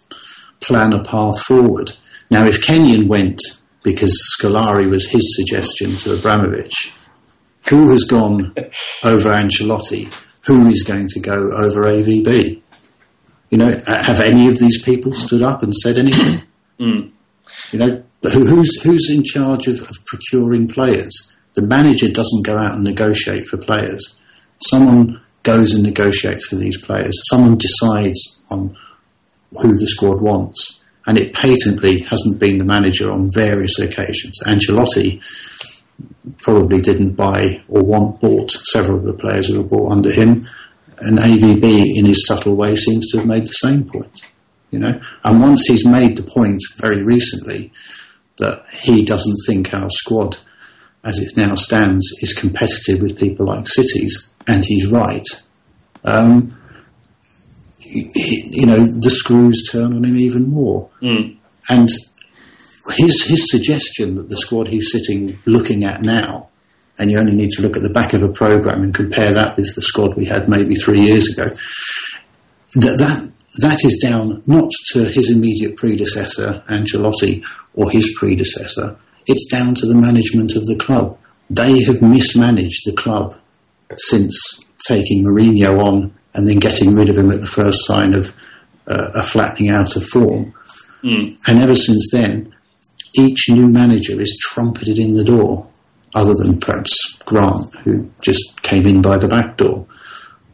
[0.61, 1.93] plan a path forward.
[2.31, 3.40] Now, if Kenyon went
[3.83, 6.93] because Scolari was his suggestion to Abramovich,
[7.69, 8.55] who has gone
[9.03, 10.12] over Ancelotti?
[10.47, 12.61] Who is going to go over AVB?
[13.55, 16.43] You know, have any of these people stood up and said anything?
[16.81, 17.12] Mm.
[17.71, 21.33] You know, who's who's in charge of, of procuring players?
[21.55, 24.19] The manager doesn't go out and negotiate for players.
[24.59, 27.17] Someone goes and negotiates for these players.
[27.31, 28.77] Someone decides on
[29.53, 30.83] who the squad wants.
[31.07, 34.40] And it patently hasn't been the manager on various occasions.
[34.45, 35.23] Ancelotti
[36.43, 40.49] probably didn't buy or want bought several of the players who were bought under him.
[40.98, 44.22] And AVB, in his subtle way, seems to have made the same point.
[44.70, 47.70] You know, and once he's made the point very recently
[48.38, 50.38] that he doesn't think our squad,
[51.04, 55.26] as it now stands, is competitive with people like cities, and he's right.
[56.02, 56.59] Um,
[57.78, 58.11] he,
[58.50, 60.90] you know, the screws turn on him even more.
[61.00, 61.37] Mm.
[61.68, 61.88] And
[62.90, 66.48] his his suggestion that the squad he's sitting looking at now,
[66.98, 69.57] and you only need to look at the back of a program and compare that
[69.57, 71.48] with the squad we had maybe three years ago.
[72.74, 78.96] That that that is down not to his immediate predecessor Ancelotti or his predecessor.
[79.26, 81.18] It's down to the management of the club.
[81.48, 83.37] They have mismanaged the club
[83.96, 88.37] since taking Mourinho on and then getting rid of him at the first sign of
[88.88, 90.52] uh, a flattening out of form.
[91.02, 91.37] Mm.
[91.46, 92.54] And ever since then,
[93.16, 95.70] each new manager is trumpeted in the door,
[96.14, 99.87] other than perhaps Grant, who just came in by the back door.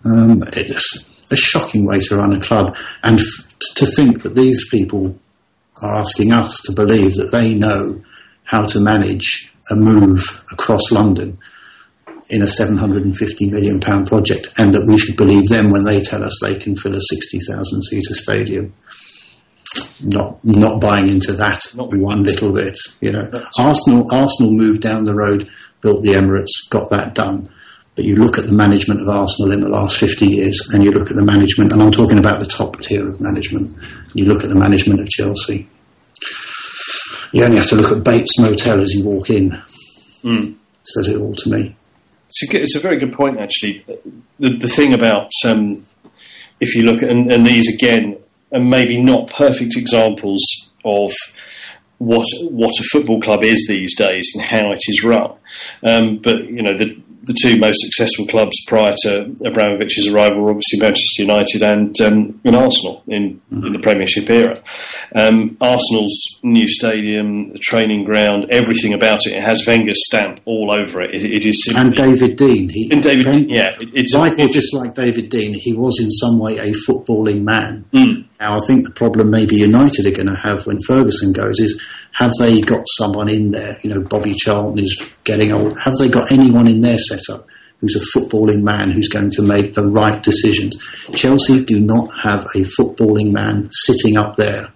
[0.05, 3.47] Um, it's a shocking way to run a club, and f-
[3.77, 5.19] to think that these people
[5.83, 8.03] are asking us to believe that they know
[8.45, 11.39] how to manage a move across London
[12.31, 16.25] in a 750 million pound project, and that we should believe them when they tell
[16.25, 18.73] us they can fill a 60,000 seater stadium
[20.03, 22.77] not not buying into that Not- one little bit.
[23.01, 25.49] You know, Arsenal Arsenal moved down the road,
[25.81, 27.49] built the Emirates, got that done.
[27.97, 30.91] But you look at the management of Arsenal in the last 50 years, and you
[30.93, 33.77] look at the management, and I'm talking about the top tier of management.
[34.15, 35.69] You look at the management of Chelsea.
[37.33, 39.61] You only have to look at Bates Motel as you walk in.
[40.23, 40.57] Mm.
[40.85, 41.77] Says it all to me.
[42.29, 43.85] It's a, it's a very good point, actually.
[44.39, 45.85] The, the thing about um,
[46.61, 48.19] if you look at and, and these again
[48.53, 50.43] are maybe not perfect examples
[50.85, 51.13] of
[51.99, 55.33] what what a football club is these days and how it is run.
[55.85, 60.51] Um, but you know the the two most successful clubs prior to Abramovich's arrival were
[60.51, 64.61] obviously Manchester United and um, and Arsenal in, in the Premiership era.
[65.15, 70.71] Um, Arsenal's new stadium, the training ground, everything about it, it has Wenger's stamp all
[70.73, 71.15] over it.
[71.15, 72.71] It, it is simply And David Dein.
[72.71, 76.11] He, and David, yeah, it, it's like or it's- dislike David Dein, he was in
[76.11, 77.85] some way a footballing man.
[77.93, 78.25] Mm.
[78.41, 81.81] Now, I think the problem maybe United are going to have when Ferguson goes is
[82.13, 83.79] have they got someone in there?
[83.83, 85.77] You know, Bobby Charlton is getting old.
[85.85, 87.47] Have they got anyone in their setup
[87.79, 90.83] who's a footballing man who's going to make the right decisions?
[91.15, 94.73] Chelsea do not have a footballing man sitting up there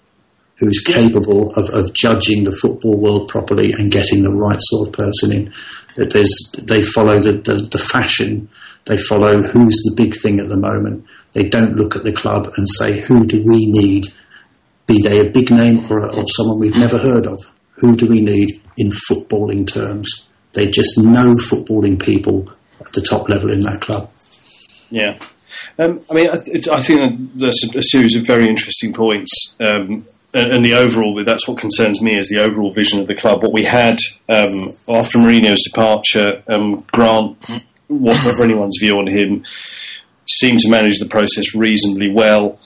[0.57, 4.89] who is capable of, of judging the football world properly and getting the right sort
[4.89, 5.53] of person in.
[5.97, 8.49] That There's, they follow the, the, the fashion,
[8.85, 11.07] they follow who's the big thing at the moment.
[11.35, 14.07] They don't look at the club and say, who do we need?
[14.87, 17.41] Be they a big name or, or someone we've never heard of.
[17.79, 20.29] Who do we need in footballing terms?
[20.53, 22.49] They just know footballing people
[22.81, 24.11] at the top level in that club.
[24.91, 25.19] Yeah.
[25.79, 30.07] Um, I mean, I, I think that there's a, series of very interesting points, um,
[30.33, 33.43] and, and the overall, that's what concerns me, is the overall vision of the club.
[33.43, 37.37] What we had um, after Mourinho's departure, um, Grant,
[37.89, 39.45] whatever anyone's view on him,
[40.27, 42.59] seemed to manage the process reasonably well.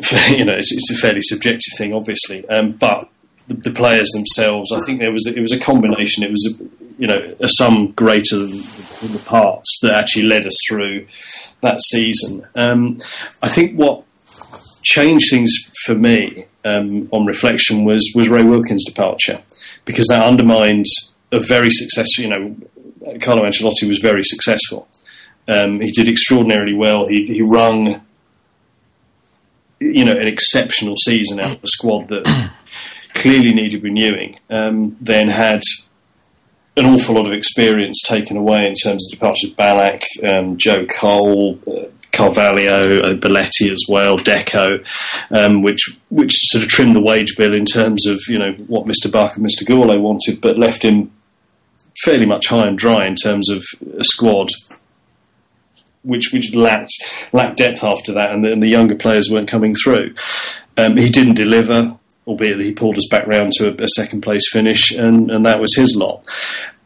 [0.28, 3.08] you know, it's, it's a fairly subjective thing, obviously, um, but
[3.48, 6.22] the, the players themselves, I think there was it was a combination.
[6.22, 6.64] It was a,
[6.98, 8.52] you know a sum greater than
[9.12, 11.06] the parts that actually led us through
[11.60, 12.46] that season.
[12.54, 13.02] Um,
[13.42, 14.04] I think what
[14.82, 15.52] changed things
[15.84, 19.42] for me um, on reflection was was Ray Wilkins' departure
[19.84, 20.86] because that undermined
[21.32, 22.24] a very successful.
[22.24, 22.56] You know,
[23.22, 24.88] Carlo Ancelotti was very successful.
[25.46, 27.06] Um, he did extraordinarily well.
[27.06, 28.00] He, he wrung,
[29.80, 32.52] you know, an exceptional season out of a squad that
[33.14, 34.38] clearly needed renewing.
[34.50, 35.62] Um, then had
[36.76, 40.56] an awful lot of experience taken away in terms of the departure of Ballack, um,
[40.56, 44.84] Joe Cole, uh, Carvalho, uh, Belletti as well, Deco,
[45.30, 48.86] um, which which sort of trimmed the wage bill in terms of you know what
[48.86, 49.06] Mr.
[49.06, 49.66] And Mr.
[49.66, 51.10] Gourlay wanted, but left him
[52.02, 53.64] fairly much high and dry in terms of
[53.98, 54.48] a squad
[56.04, 56.92] which which lacked
[57.32, 60.14] lacked depth after that, and the, and the younger players weren't coming through.
[60.76, 64.44] Um, he didn't deliver, albeit he pulled us back round to a, a second place
[64.52, 66.24] finish, and, and that was his lot.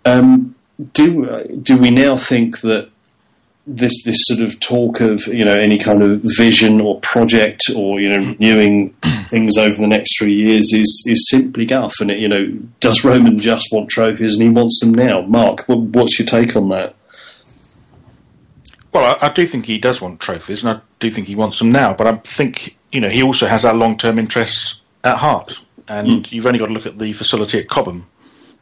[0.04, 0.54] Um,
[0.92, 2.90] do uh, do we now think that
[3.68, 8.00] this this sort of talk of you know any kind of vision or project or
[8.00, 8.90] you know renewing
[9.28, 12.46] things over the next three years is is simply guff and it, you know
[12.81, 16.57] does Roman just want trophies and he wants them now Mark what, what's your take
[16.57, 16.94] on that
[18.92, 21.59] well I, I, do think he does want trophies and I do think he wants
[21.59, 25.18] them now but I think you know he also has our long term interests at
[25.18, 26.33] heart and mm.
[26.33, 28.07] you've only got to look at the facility at Cobham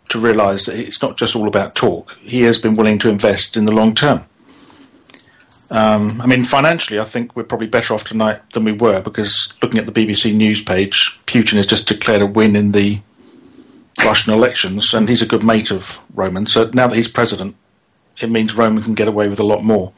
[0.09, 3.57] to realise that it's not just all about talk he has been willing to invest
[3.57, 4.25] in the long term
[5.71, 9.53] um, I mean, financially, I think we're probably better off tonight than we were because
[9.63, 13.01] looking at the BBC News page, Putin has just declared a win in the
[14.05, 16.47] Russian elections, and he's a good mate of Roman.
[16.47, 17.57] So now that he's president,
[18.21, 19.93] it means Roman can get away with a lot more.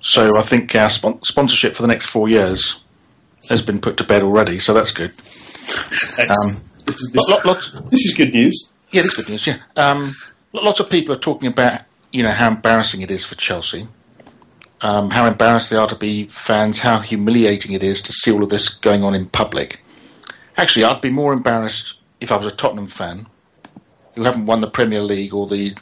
[0.00, 2.80] So I think our spon- sponsorship for the next four years
[3.48, 4.58] has been put to bed already.
[4.58, 5.10] So that's good.
[5.10, 8.72] Um, this, is, this, lots, this, is good news.
[8.92, 9.46] Yeah, this is good news.
[9.46, 10.14] Yeah, um,
[10.52, 11.82] lots of people are talking about
[12.12, 13.88] you know how embarrassing it is for Chelsea
[14.80, 18.42] um, how embarrassed they are to be fans, how humiliating it is to see all
[18.42, 19.82] of this going on in public.
[20.56, 23.26] Actually, I'd be more embarrassed if I was a Tottenham fan
[24.14, 25.74] who haven't won the Premier League or the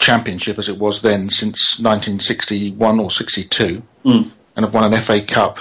[0.00, 4.30] Championship as it was then since 1961 or 62 mm.
[4.56, 5.58] and have won an FA Cup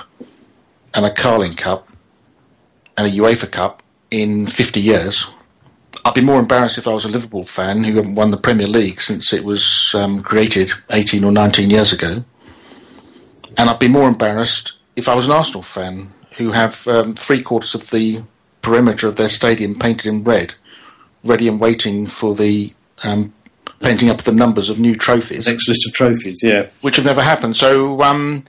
[0.93, 1.87] and a Carling Cup
[2.97, 5.27] and a UEFA Cup in 50 years.
[6.05, 8.67] I'd be more embarrassed if I was a Liverpool fan who haven't won the Premier
[8.67, 12.23] League since it was um, created 18 or 19 years ago.
[13.57, 17.41] And I'd be more embarrassed if I was an Arsenal fan who have um, three
[17.41, 18.23] quarters of the
[18.61, 20.53] perimeter of their stadium painted in red,
[21.23, 22.73] ready and waiting for the
[23.03, 23.33] um,
[23.81, 25.47] painting up the numbers of new trophies.
[25.47, 26.67] Next list of trophies, yeah.
[26.81, 27.57] Which have never happened.
[27.57, 28.45] So, um,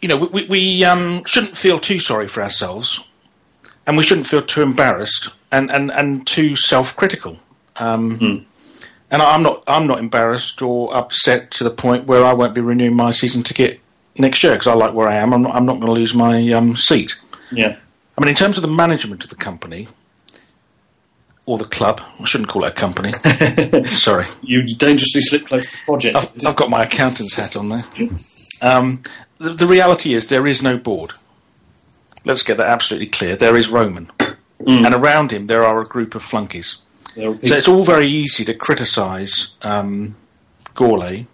[0.00, 3.00] you know, we, we um, shouldn't feel too sorry for ourselves,
[3.86, 7.38] and we shouldn't feel too embarrassed and, and, and too self critical.
[7.76, 8.44] Um, mm
[9.10, 12.60] and I'm not I'm not embarrassed or upset to the point where I won't be
[12.60, 13.80] renewing my season ticket
[14.18, 15.32] next year because I like where I am.
[15.32, 17.14] I'm not, I'm not going to lose my um, seat.
[17.52, 17.76] Yeah.
[18.16, 19.88] I mean, in terms of the management of the company
[21.46, 23.12] or the club, I shouldn't call it a company.
[23.90, 26.16] Sorry, you dangerously slipped close to the project.
[26.16, 27.84] I've, I've got my accountant's hat on there.
[28.60, 29.02] Um,
[29.38, 31.12] the, the, reality is there is no board.
[32.24, 33.36] Let's get that absolutely clear.
[33.36, 34.84] There is Roman, mm.
[34.84, 36.78] and around him there are a group of flunkies.
[37.14, 40.16] So it's all very easy to criticise um,
[40.74, 41.26] Gourlay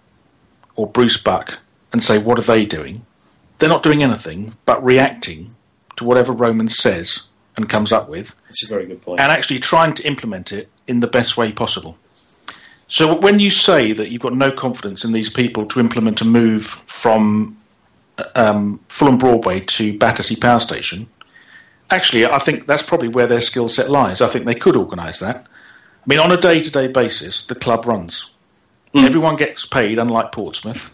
[0.77, 1.59] or Bruce Buck
[1.93, 3.05] and say, what are they doing?
[3.59, 5.57] They're not doing anything but reacting
[5.97, 7.23] to whatever Roman says
[7.57, 8.31] and comes up with.
[8.47, 9.21] That's a very good point.
[9.21, 11.99] And actually trying to implement it in the best way possible.
[12.89, 16.25] So when you say that you've got no confidence in these people to implement a
[16.25, 17.57] move from
[18.35, 21.09] um, Fulham Broadway to Battersea Power Station,
[21.91, 24.21] actually, I think that's probably where their skill set lies.
[24.21, 25.47] I think they could organise that.
[25.47, 28.31] I mean, on a day to day basis, the club runs.
[28.95, 29.07] Mm.
[29.07, 30.91] Everyone gets paid, unlike Portsmouth.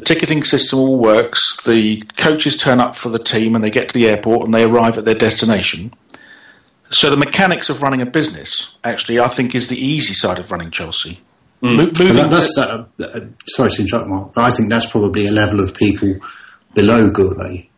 [0.00, 1.38] The ticketing system all works.
[1.66, 4.64] The coaches turn up for the team and they get to the airport and they
[4.64, 5.92] arrive at their destination.
[6.90, 10.50] So the mechanics of running a business, actually, I think, is the easy side of
[10.50, 11.20] running Chelsea.
[11.62, 11.76] Mm.
[11.76, 15.32] Mo- that, that's that, uh, sorry to interrupt, Mark, but I think that's probably a
[15.32, 16.16] level of people
[16.74, 17.68] below Gourlay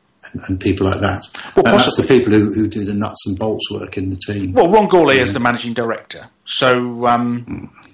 [0.47, 1.27] and, people like that.
[1.57, 4.17] Well, and that's the people who, who, do the nuts and bolts work in the
[4.17, 4.53] team.
[4.53, 5.23] Well, Ron Gourlay yeah.
[5.23, 7.89] is the managing director, so um, mm.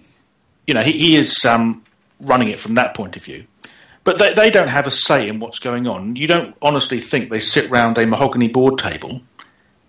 [0.67, 1.83] you know he, he is um,
[2.21, 3.47] running it from that point of view.
[4.09, 6.16] But they, they don't have a say in what's going on.
[6.16, 9.21] You don't honestly think they sit round a mahogany board table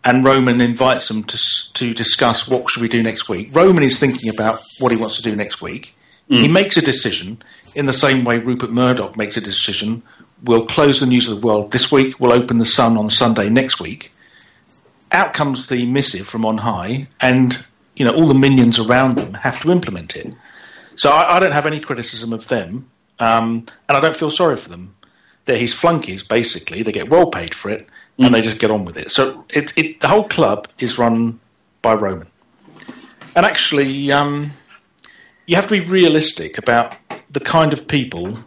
[0.03, 1.37] and Roman invites them to
[1.75, 3.55] to discuss what should we do next week.
[3.55, 5.95] Roman is thinking about what he wants to do next week.
[6.29, 6.41] Mm.
[6.41, 7.41] He makes a decision
[7.75, 10.03] in the same way Rupert Murdoch makes a decision
[10.43, 13.49] we'll close the news of the world this week, we'll open the sun on Sunday
[13.49, 14.11] next week.
[15.11, 17.57] Out comes the missive from on high, and
[17.95, 20.33] you know all the minions around them have to implement it.
[20.95, 22.89] So I, I don't have any criticism of them,
[23.19, 24.95] um, and I don't feel sorry for them.
[25.45, 26.83] They're his flunkies, basically.
[26.83, 27.87] They get well paid for it,
[28.19, 28.25] mm.
[28.25, 29.11] and they just get on with it.
[29.11, 31.39] So it, it, the whole club is run
[31.81, 32.27] by Roman,
[33.35, 34.53] and actually, um,
[35.45, 36.95] you have to be realistic about
[37.31, 38.39] the kind of people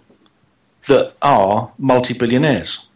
[0.88, 2.86] that are multi billionaires.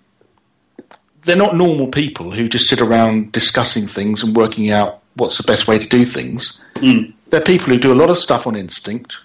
[1.25, 5.43] They're not normal people who just sit around discussing things and working out what's the
[5.43, 6.61] best way to do things.
[6.77, 7.15] Mm.
[7.31, 9.17] They're people who do a lot of stuff on instinct,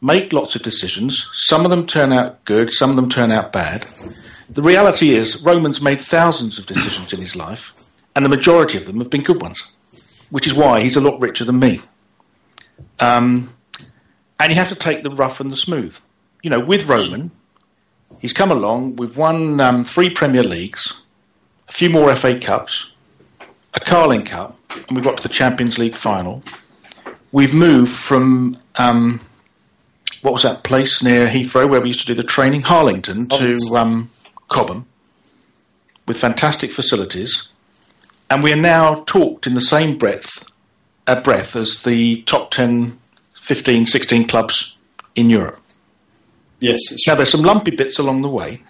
[0.00, 1.26] make lots of decisions.
[1.32, 3.86] Some of them turn out good, some of them turn out bad.
[4.50, 7.72] The reality is, Roman's made thousands of decisions in his life,
[8.16, 9.70] and the majority of them have been good ones,
[10.30, 11.82] which is why he's a lot richer than me.
[12.98, 13.54] Um,
[14.40, 15.94] and you have to take the rough and the smooth.
[16.42, 17.30] You know, with Roman,
[18.20, 20.94] he's come along, we've won um, three Premier Leagues,
[21.68, 22.90] a few more FA Cups,
[23.74, 24.56] a Carling Cup,
[24.88, 26.42] and we got to the Champions League final.
[27.32, 29.20] We've moved from um,
[30.22, 33.56] what was that place near Heathrow where we used to do the training, Harlington, to
[33.76, 34.10] um,
[34.48, 34.86] Cobham,
[36.06, 37.48] with fantastic facilities,
[38.30, 40.44] and we are now talked in the same breadth,
[41.06, 42.98] uh, breath as the top 10,
[43.40, 44.74] 15, 16 clubs
[45.14, 45.60] in Europe.
[46.60, 48.62] Yes, Now, there's some lumpy bits along the way,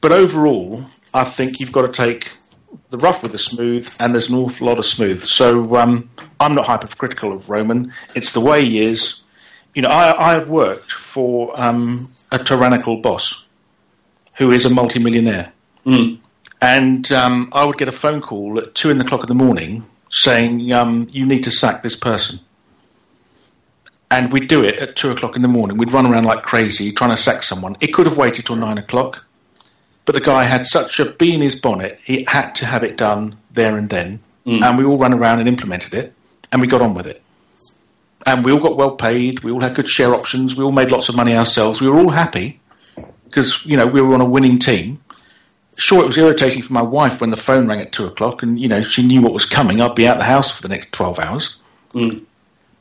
[0.00, 2.30] but overall, I think you've got to take
[2.90, 5.24] the rough with the smooth, and there's an awful lot of smooth.
[5.24, 7.92] So um, I'm not hypercritical of Roman.
[8.14, 9.20] It's the way he is.
[9.74, 13.42] You know, I, I have worked for um, a tyrannical boss
[14.38, 15.52] who is a multimillionaire.
[15.84, 16.18] Mm.
[16.60, 19.34] And um, I would get a phone call at two in the clock in the
[19.34, 22.40] morning saying, um, "You need to sack this person."
[24.10, 25.76] And we'd do it at two o'clock in the morning.
[25.76, 27.76] We'd run around like crazy trying to sack someone.
[27.80, 29.24] It could have waited till nine o'clock,
[30.04, 32.96] but the guy had such a bee in his bonnet, he had to have it
[32.96, 34.20] done there and then.
[34.62, 36.14] And we all ran around and implemented it,
[36.52, 37.22] and we got on with it.
[38.26, 39.40] And we all got well paid.
[39.40, 40.56] We all had good share options.
[40.56, 41.80] We all made lots of money ourselves.
[41.80, 42.60] We were all happy
[43.24, 45.04] because you know we were on a winning team
[45.76, 48.58] sure, it was irritating for my wife when the phone rang at two o'clock, and
[48.58, 49.80] you know she knew what was coming.
[49.80, 51.56] I'd be out the house for the next twelve hours.
[51.92, 52.24] Mm.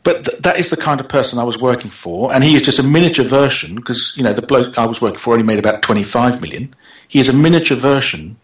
[0.03, 2.61] But th- that is the kind of person I was working for, and he is
[2.61, 5.59] just a miniature version because you know the bloke I was working for only made
[5.59, 6.75] about twenty five million.
[7.07, 8.37] He is a miniature version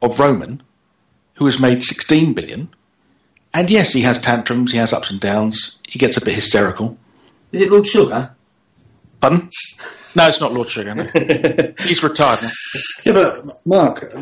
[0.00, 0.62] of Roman,
[1.34, 2.74] who has made sixteen billion.
[3.54, 6.96] And yes, he has tantrums, he has ups and downs, he gets a bit hysterical.
[7.52, 8.34] Is it Lord Sugar?
[9.20, 9.50] Pardon?
[10.14, 10.94] No, it's not Lord Sugar.
[10.94, 11.06] No.
[11.86, 12.50] He's retired now.
[13.06, 14.14] Yeah, but Mark,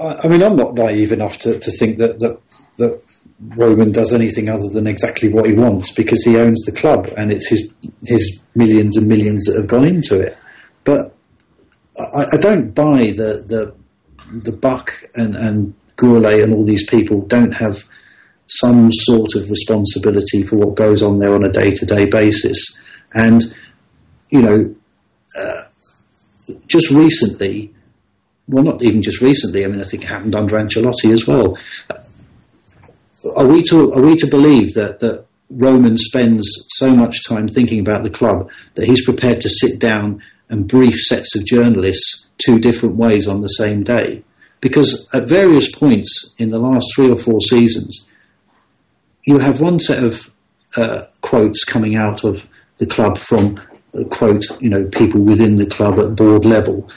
[0.00, 2.40] I, I mean, I'm not naive enough to, to think that, that
[2.78, 3.00] that
[3.38, 7.30] Roman does anything other than exactly what he wants because he owns the club and
[7.30, 7.72] it's his
[8.06, 10.36] his millions and millions that have gone into it.
[10.82, 11.14] But
[11.96, 13.72] I, I don't buy the the
[14.32, 17.84] the Buck and and Gourlay and all these people don't have
[18.46, 22.64] some sort of responsibility for what goes on there on a day to day basis.
[23.14, 23.42] And
[24.30, 24.74] you know,
[25.38, 25.62] uh,
[26.66, 27.72] just recently,
[28.48, 29.64] well, not even just recently.
[29.64, 31.56] I mean, I think it happened under Ancelotti as well.
[33.34, 37.80] Are we to are we to believe that that Roman spends so much time thinking
[37.80, 42.60] about the club that he's prepared to sit down and brief sets of journalists two
[42.60, 44.22] different ways on the same day?
[44.60, 48.05] Because at various points in the last three or four seasons,
[49.26, 50.30] you have one set of
[50.76, 52.46] uh, quotes coming out of
[52.78, 53.60] the club from
[53.92, 56.88] uh, quote you know people within the club at board level,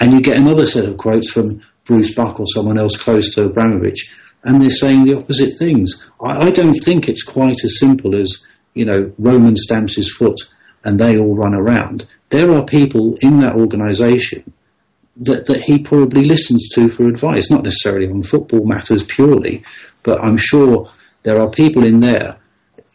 [0.00, 3.46] and you get another set of quotes from Bruce Buck or someone else close to
[3.46, 4.14] Abramovich,
[4.44, 6.04] and they're saying the opposite things.
[6.20, 10.38] I, I don't think it's quite as simple as you know Roman stamps his foot
[10.84, 12.06] and they all run around.
[12.30, 14.52] There are people in that organisation
[15.16, 19.64] that, that he probably listens to for advice, not necessarily on football matters purely,
[20.02, 20.90] but I'm sure
[21.22, 22.38] there are people in there.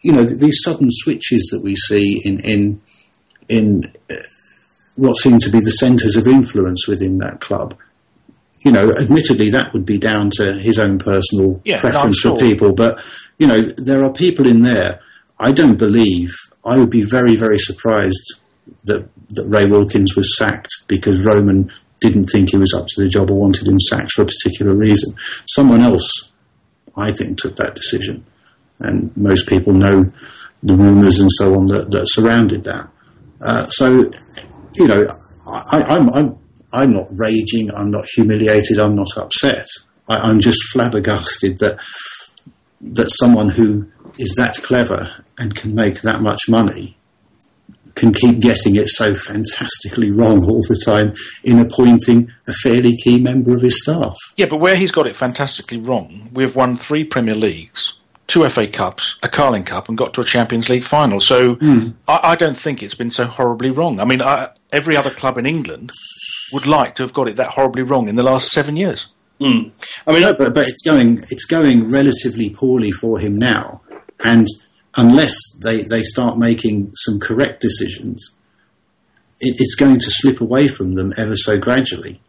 [0.02, 2.80] You know, these sudden switches that we see in in
[3.48, 4.14] in uh,
[4.96, 7.76] what seem to be the centres of influence within that club.
[8.64, 12.36] You know, admittedly, that would be down to his own personal Yeah, preference for sure.
[12.38, 12.98] people, but
[13.38, 15.00] you know, there are people in there.
[15.38, 16.34] I don't believe.
[16.64, 18.40] I would be very, very surprised
[18.84, 21.70] that that Ray Wilkins was sacked because Roman
[22.00, 24.74] didn't think he was up to the job or wanted him sacked for a particular
[24.74, 25.14] reason.
[25.46, 26.08] Someone else,
[26.96, 28.24] I think, took that decision,
[28.80, 30.12] and most people know
[30.62, 32.88] the rumours and so on that, that surrounded that.
[33.40, 34.10] Uh, so,
[34.74, 35.06] you know,
[35.46, 36.38] I, I'm, I'm
[36.72, 37.70] I'm not raging.
[37.70, 38.78] I'm not humiliated.
[38.78, 39.66] I'm not upset.
[40.08, 41.78] I, I'm just flabbergasted that
[42.80, 43.88] that someone who
[44.18, 46.96] is that clever and can make that much money
[47.94, 51.14] can keep getting it so fantastically wrong all the time
[51.44, 54.14] in appointing a fairly key member of his staff.
[54.36, 57.94] Yeah, but where he's got it fantastically wrong, we've won three Premier Leagues,
[58.26, 61.20] two FA Cups, a Carling Cup, and got to a Champions League final.
[61.20, 61.90] So hmm.
[62.08, 64.00] I, I don't think it's been so horribly wrong.
[64.00, 65.92] I mean, I, every other club in England
[66.52, 69.06] would like to have got it that horribly wrong in the last seven years.
[69.40, 69.68] Hmm.
[70.06, 73.82] I mean, No, but, but it's going it's going relatively poorly for him now,
[74.24, 74.46] and
[74.96, 78.34] unless they, they start making some correct decisions,
[79.40, 82.20] it, it's going to slip away from them ever so gradually.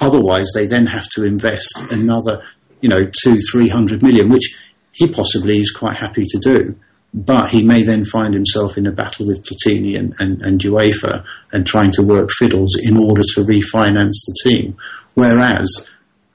[0.00, 2.42] Otherwise, they then have to invest another,
[2.80, 4.56] you know, two three hundred million, which
[4.92, 6.76] he possibly is quite happy to do.
[7.14, 11.24] but he may then find himself in a battle with Platini and, and, and UEFA
[11.52, 14.76] and trying to work fiddles in order to refinance the team.
[15.14, 15.90] Whereas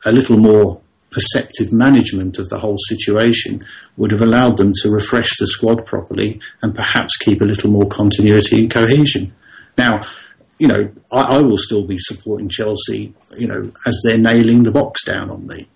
[0.05, 0.81] a little more
[1.13, 3.63] perceptive management of the whole situation
[3.97, 7.87] would have allowed them to refresh the squad properly and perhaps keep a little more
[7.87, 9.33] continuity and cohesion.
[9.77, 10.01] Now,
[10.59, 14.71] you know, I, I will still be supporting Chelsea, you know, as they're nailing the
[14.71, 15.67] box down on me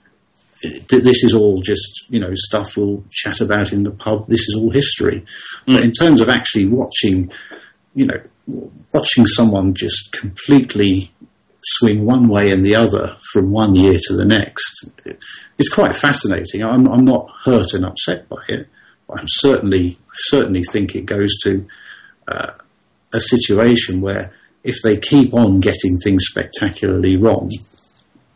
[0.90, 4.28] this is all just you know stuff we'll chat about in the pub.
[4.28, 5.24] This is all history.
[5.68, 5.76] Mm.
[5.76, 7.32] But in terms of actually watching,
[7.94, 8.22] you know,
[8.94, 11.12] watching someone just completely
[11.80, 14.90] swing one way and the other from one year to the next,
[15.58, 16.64] it's quite fascinating.
[16.64, 18.68] I'm, I'm not hurt and upset by it.
[19.10, 19.98] I'm certainly
[20.30, 21.66] certainly think it goes to
[22.28, 22.54] uh,
[23.14, 27.52] a situation where if they keep on getting things spectacularly wrong.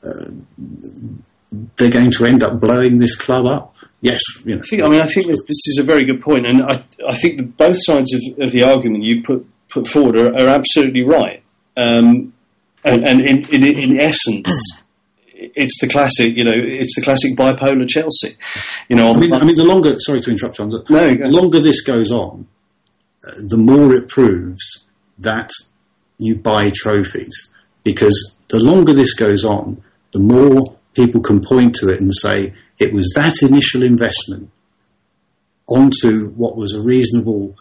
[0.04, 0.32] Uh,
[1.76, 3.76] they're going to end up blowing this club up.
[4.00, 4.62] Yes, you know.
[4.62, 7.14] I, think, I mean, I think this is a very good point, and I, I
[7.14, 11.44] think both sides of, of the argument you put put forward are, are absolutely right.
[11.78, 12.34] Um,
[12.84, 14.82] and, and in, in, in essence,
[15.34, 18.38] it's the classic, you know, it's the classic bipolar Chelsea.
[18.90, 21.60] You know, I mean, I mean, the longer, sorry to interrupt, John, the no, longer
[21.60, 22.48] this goes on,
[23.28, 24.86] uh, the more it proves
[25.18, 25.52] that
[26.18, 27.54] you buy trophies.
[27.84, 32.54] Because the longer this goes on, the more people can point to it and say
[32.78, 34.52] it was that initial investment
[35.68, 37.56] onto what was a reasonable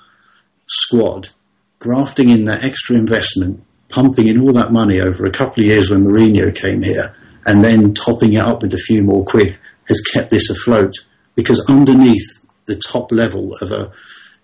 [0.67, 1.31] squad,
[1.79, 5.91] grafting in that extra investment, pumping in all that money over a couple of years
[5.91, 7.15] when Mourinho came here,
[7.47, 10.95] and then topping it up with a few more quid has kept this afloat.
[11.35, 13.93] Because underneath the top level of a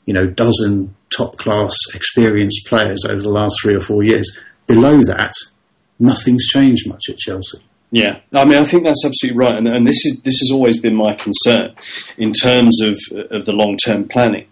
[0.04, 5.02] you know dozen top class experienced players over the last three or four years, below
[5.02, 5.32] that,
[5.98, 7.58] nothing's changed much at Chelsea.
[7.92, 10.80] Yeah, I mean, I think that's absolutely right, and, and this is this has always
[10.80, 11.74] been my concern
[12.18, 12.98] in terms of
[13.30, 14.46] of the long term planning.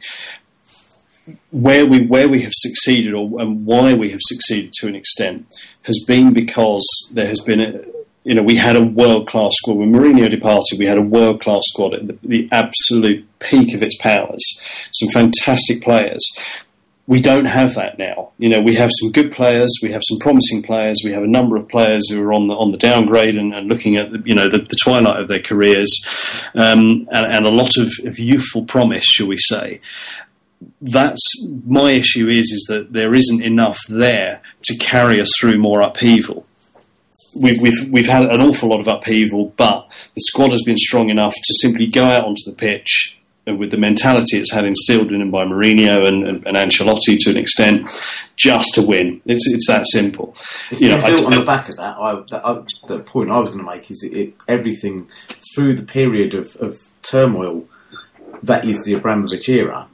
[1.51, 5.47] Where we where we have succeeded, or and why we have succeeded to an extent,
[5.83, 7.81] has been because there has been a
[8.25, 9.77] you know, we had a world class squad.
[9.77, 13.83] When Mourinho departed, we had a world class squad at the, the, absolute peak of
[13.83, 14.43] its powers.
[14.93, 16.27] Some fantastic players
[17.07, 18.33] we don't have that now.
[18.39, 21.29] You know, we have some good players, we have some promising players, we have a
[21.29, 24.23] number of players who are on the on the downgrade and, and looking at the,
[24.25, 26.03] you know the, the twilight of their careers,
[26.55, 29.81] um, and, and, a lot of, of youthful promise, shall we say.
[30.93, 35.81] That's my issue is is that there isn't enough there to carry us through more
[35.81, 36.47] upheaval.
[37.43, 41.11] We've, we've, we've had an awful lot of upheaval, but the squad has been strong
[41.11, 45.21] enough to simply go out onto the pitch with the mentality it's had instilled in
[45.21, 47.91] him by Mourinho and, and, and Ancelotti to an extent,
[48.37, 49.21] just to win.
[49.27, 50.37] It's it's that simple.
[50.71, 53.31] It's you know, built I, on the back of that, I, that I, the point
[53.31, 55.09] I was going to make is it, it, everything
[55.55, 57.67] through the period of, of turmoil
[58.43, 59.89] that is the Abramovich era.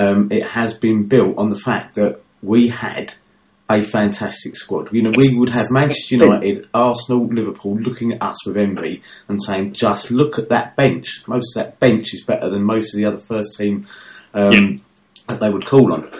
[0.00, 3.12] Um, it has been built on the fact that we had
[3.68, 4.90] a fantastic squad.
[4.94, 9.42] You know, we would have Manchester United, Arsenal, Liverpool looking at us with envy and
[9.42, 11.22] saying, "Just look at that bench.
[11.26, 13.86] Most of that bench is better than most of the other first team
[14.32, 14.70] um, yeah.
[15.28, 16.10] that they would call on."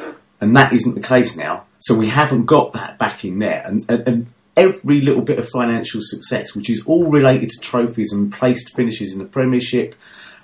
[0.43, 1.65] And that isn't the case now.
[1.79, 4.27] So we haven't got that back in there, and, and, and
[4.59, 9.15] every little bit of financial success, which is all related to trophies and placed finishes
[9.15, 9.95] in the Premiership,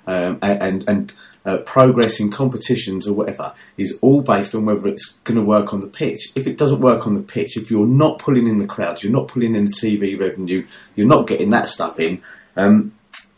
[0.07, 1.13] um, and, and, and
[1.47, 5.73] uh, progress in competitions or whatever is all based on whether it's going to work
[5.73, 6.31] on the pitch.
[6.35, 9.13] If it doesn't work on the pitch, if you're not pulling in the crowds, you're
[9.13, 12.21] not pulling in the TV revenue, you're not getting that stuff in,
[12.57, 12.93] um,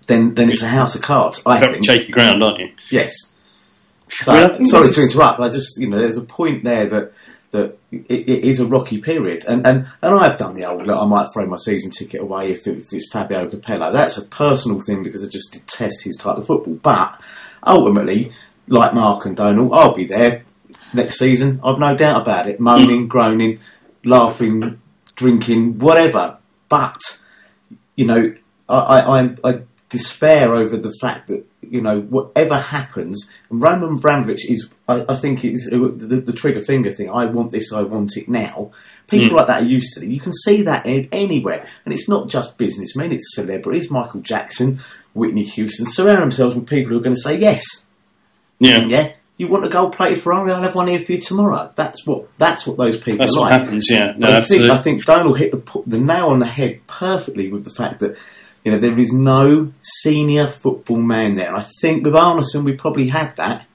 [0.07, 1.39] then then it's a house of cards.
[1.45, 1.85] I think.
[1.85, 2.71] shaky ground, aren't you?
[2.89, 3.13] Yes.
[4.09, 5.39] So, well, sorry to interrupt.
[5.39, 7.13] I just you know there's a point there that
[7.51, 10.87] that it, it is a rocky period, and and and I've done the old.
[10.87, 13.91] Look, I might throw my season ticket away if, it, if it's Fabio Capello.
[13.91, 17.21] That's a personal thing because I just detest his type of football, but
[17.65, 18.31] ultimately,
[18.67, 20.43] like Mark and Donal, I'll be there
[20.93, 21.59] next season.
[21.63, 22.59] I've no doubt about it.
[22.59, 23.09] Moaning, mm.
[23.09, 23.59] groaning,
[24.03, 24.81] laughing,
[25.15, 26.37] drinking, whatever.
[26.67, 27.01] But
[27.95, 28.35] you know,
[28.67, 33.29] I, I, I despair over the fact that you know whatever happens.
[33.49, 37.09] And Roman Abramovich is, I, I think, is the, the, trigger finger thing.
[37.09, 37.73] I want this.
[37.73, 38.71] I want it now.
[39.07, 39.37] People mm.
[39.37, 40.09] like that are used to it.
[40.09, 43.91] You can see that in, anywhere, and it's not just businessmen; it's celebrities.
[43.91, 44.81] Michael Jackson,
[45.19, 47.63] Whitney Houston, surround themselves with people who are going to say yes.
[48.59, 48.85] Yeah.
[48.85, 49.11] Yeah.
[49.39, 50.51] You want a gold plated Ferrari?
[50.51, 51.71] I'll have one here for you tomorrow.
[51.73, 53.51] That's what that's what those people that's like.
[53.51, 53.89] what happens.
[53.89, 57.49] Yeah, no, I think I think Donal hit the, the nail on the head perfectly
[57.49, 58.17] with the fact that
[58.65, 61.47] you know there is no senior football man there.
[61.47, 63.65] And I think with Arnesen we probably had that.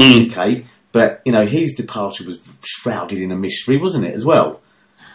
[0.00, 0.30] Mm.
[0.30, 4.14] Okay, but you know his departure was shrouded in a mystery, wasn't it?
[4.14, 4.62] As well.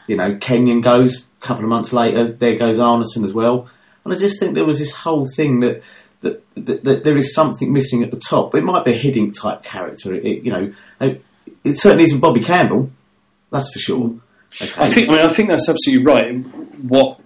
[0.06, 2.32] You know, Kenyon goes a couple of months later.
[2.32, 3.68] There goes Arnesen as well.
[4.08, 5.84] And I just think there was this whole thing that,
[6.22, 8.56] that, that, that there is something missing at the top.
[8.56, 10.14] It might be a Hiddink type character.
[10.14, 11.24] It, you know, it,
[11.66, 12.90] it certainly isn't Bobby Campbell.
[13.52, 14.16] That's for sure.
[14.62, 14.82] Okay.
[14.82, 15.10] I think.
[15.10, 16.36] I mean, I think that's absolutely right.
[16.82, 17.20] What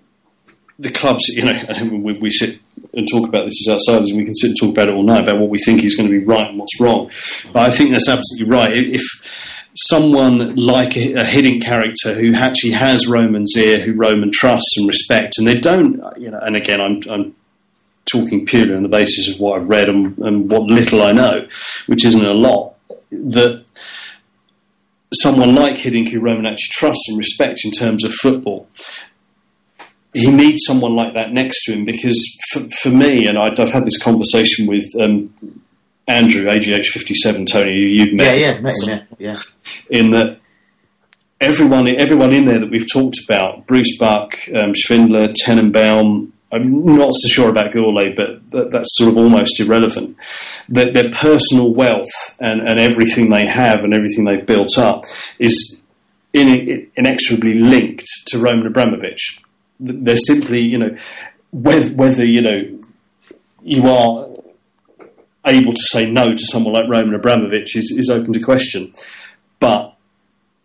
[0.79, 1.53] the clubs, you know,
[1.91, 2.59] we, we sit
[2.93, 5.03] and talk about this as outsiders, and we can sit and talk about it all
[5.03, 7.11] night about what we think is going to be right and what's wrong.
[7.53, 8.71] But I think that's absolutely right.
[8.73, 9.03] If
[9.76, 14.88] someone like a, a Hiddink character who actually has Roman's ear, who Roman trusts and
[14.88, 17.36] respects, and they don't, you know, and again, I'm, I'm
[18.05, 21.47] talking purely on the basis of what I've read and, and what little I know,
[21.88, 22.76] which isn't a lot,
[23.11, 23.63] that
[25.13, 28.67] someone like Hiddink who Roman actually trusts and respects in terms of football,
[30.13, 33.72] he needs someone like that next to him because for, for me, and I, have
[33.72, 35.61] had this conversation with um,
[36.12, 38.38] Andrew, AGH57, Tony, you've met.
[38.38, 39.41] Yeah, yeah, met him, yeah, yeah.
[39.89, 40.39] In that
[41.39, 47.14] everyone, everyone in there that we've talked about, Bruce Buck, um, Shvidler, Tenenbaum, I'm not
[47.14, 50.18] so sure about Gourlay, but that, that's sort of almost irrelevant.
[50.68, 55.05] That their personal wealth and, and everything they have and everything they've built up
[55.39, 55.82] is
[56.34, 59.39] in, inexorably linked to Roman Abramovich.
[59.80, 60.97] They're simply, you know,
[61.51, 62.80] whether, whether you know
[63.64, 64.26] you are
[65.45, 68.93] able to say no to someone like Roman Abramovich is, is open to question.
[69.59, 69.95] But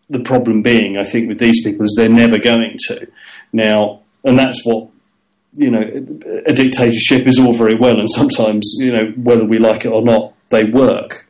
[0.08, 3.08] the problem being, I think, with these people is they're never going to.
[3.52, 4.88] Now, and that's what
[5.56, 5.80] you know,
[6.46, 10.02] a dictatorship is all very well, and sometimes, you know, whether we like it or
[10.02, 11.28] not, they work.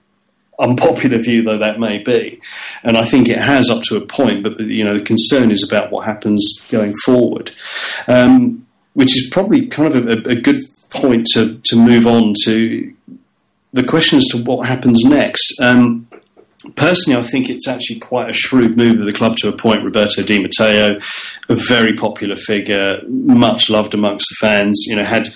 [0.59, 2.41] Unpopular view though that may be,
[2.83, 4.43] and I think it has up to a point.
[4.43, 7.53] But you know, the concern is about what happens going forward,
[8.09, 12.96] um, which is probably kind of a, a good point to to move on to
[13.77, 15.55] the question as to what happens next.
[15.61, 16.09] Um,
[16.77, 20.23] personally, I think it's actually quite a shrewd move of the club to appoint Roberto
[20.23, 20.99] Di Matteo,
[21.49, 24.83] a very popular figure, much loved amongst the fans.
[24.87, 25.29] You know, had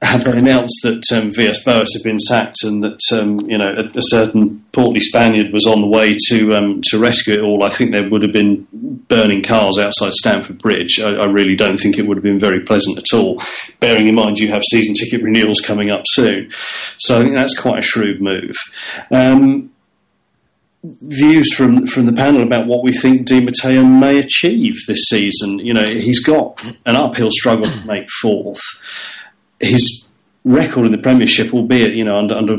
[0.00, 3.98] had they announced that um, Villas-Boas had been sacked and that um, you know a,
[3.98, 7.68] a, certain portly Spaniard was on the way to um, to rescue it all, I
[7.68, 8.66] think there would have been
[9.08, 11.00] burning cars outside Stamford Bridge.
[11.00, 13.42] I, I, really don't think it would have been very pleasant at all.
[13.80, 16.52] Bearing in mind you have season ticket renewals coming up soon,
[16.98, 18.54] so I think that's quite a shrewd move.
[19.10, 19.70] Um,
[20.84, 25.58] views from from the panel about what we think Di Matteo may achieve this season.
[25.58, 28.62] You know, he's got an uphill struggle to make fourth.
[29.60, 30.06] His
[30.44, 32.56] record in the Premiership, albeit you know under under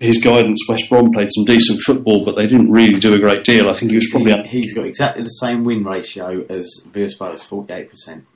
[0.00, 3.44] his guidance, West Brom played some decent football, but they didn't really do a great
[3.44, 3.70] deal.
[3.70, 7.42] I think he was probably he, has got exactly the same win ratio as Villas-Boas,
[7.42, 8.26] forty eight percent.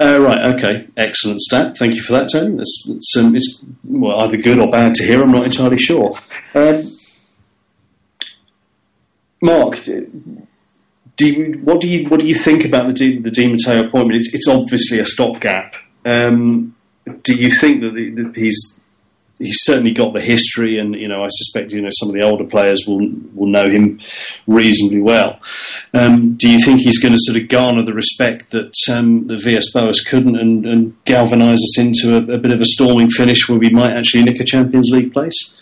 [0.00, 1.76] Uh, right, okay, excellent stat.
[1.76, 2.60] Thank you for that, Tony.
[2.60, 5.22] It's, it's, um, it's well, either good or bad to hear.
[5.22, 6.16] I'm not entirely sure.
[6.54, 6.96] Um,
[9.42, 10.06] Mark, do
[11.18, 14.18] you, what do you what do you think about the Di, the Di Matteo appointment?
[14.18, 15.74] It's, it's obviously a stopgap.
[16.04, 16.76] Um,
[17.22, 18.78] do you think that, the, he's
[19.38, 22.22] he's certainly got the history, and you know I suspect you know some of the
[22.22, 24.00] older players will will know him
[24.46, 25.38] reasonably well.
[25.94, 29.36] Um, do you think he's going to sort of garner the respect that um, the
[29.36, 33.58] Villas-Boas couldn't, and, and galvanise us into a, a, bit of a storming finish where
[33.58, 35.54] we might actually nick a Champions League place?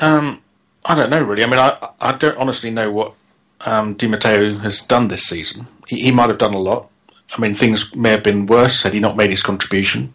[0.00, 0.42] Um,
[0.84, 1.44] I don't know really.
[1.44, 3.14] I mean, I I don't honestly know what
[3.62, 5.66] um, Di Matteo has done this season.
[5.86, 6.90] He, he might have done a lot.
[7.36, 10.14] I mean, things may have been worse had he not made his contribution.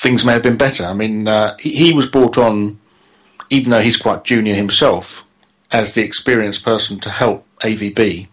[0.00, 0.84] Things may have been better.
[0.84, 2.78] I mean, uh, he, was brought on,
[3.50, 5.24] even though he's quite junior himself,
[5.72, 8.28] as the experienced person to help AVB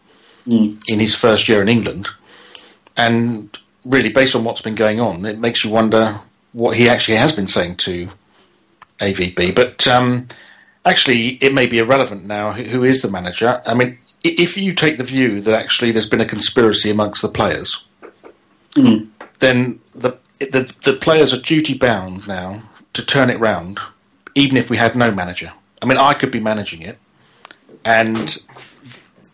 [0.47, 0.81] mm.
[0.87, 2.07] in his first year in England.
[2.95, 6.19] And really, based on what's been going on, it makes you wonder
[6.53, 8.09] what he actually has been saying to
[9.01, 9.55] AVB.
[9.55, 10.27] But um,
[10.85, 13.61] actually, it may be irrelevant now who is the manager.
[13.65, 17.29] I mean, if you take the view that actually there's been a conspiracy amongst the
[17.29, 17.83] players,
[18.75, 19.07] mm.
[19.39, 22.63] then the, the the players are duty bound now
[22.93, 23.79] to turn it round,
[24.33, 25.53] even if we had no manager.
[25.81, 26.97] I mean, I could be managing it,
[27.83, 28.37] and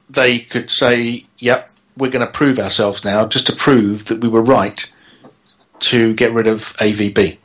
[0.09, 4.29] they could say, "Yep, we're going to prove ourselves now, just to prove that we
[4.29, 4.89] were right
[5.81, 7.37] to get rid of AVB."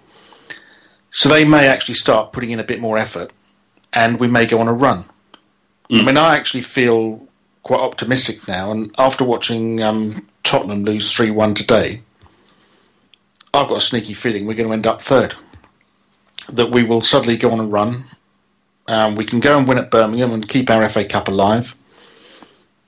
[1.12, 3.32] So they may actually start putting in a bit more effort
[3.96, 5.06] and we may go on a run.
[5.90, 6.00] Mm.
[6.00, 7.26] I mean, I actually feel
[7.62, 12.02] quite optimistic now, and after watching um, Tottenham lose 3 1 today,
[13.56, 15.34] I've got a sneaky feeling we're going to end up third.
[16.48, 18.06] That we will suddenly go on a run.
[18.86, 21.74] Um, we can go and win at Birmingham and keep our FA Cup alive.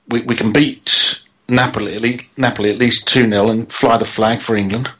[0.08, 4.04] We, we can beat Napoli at, least, Napoli at least 2 0 and fly the
[4.04, 4.90] flag for England.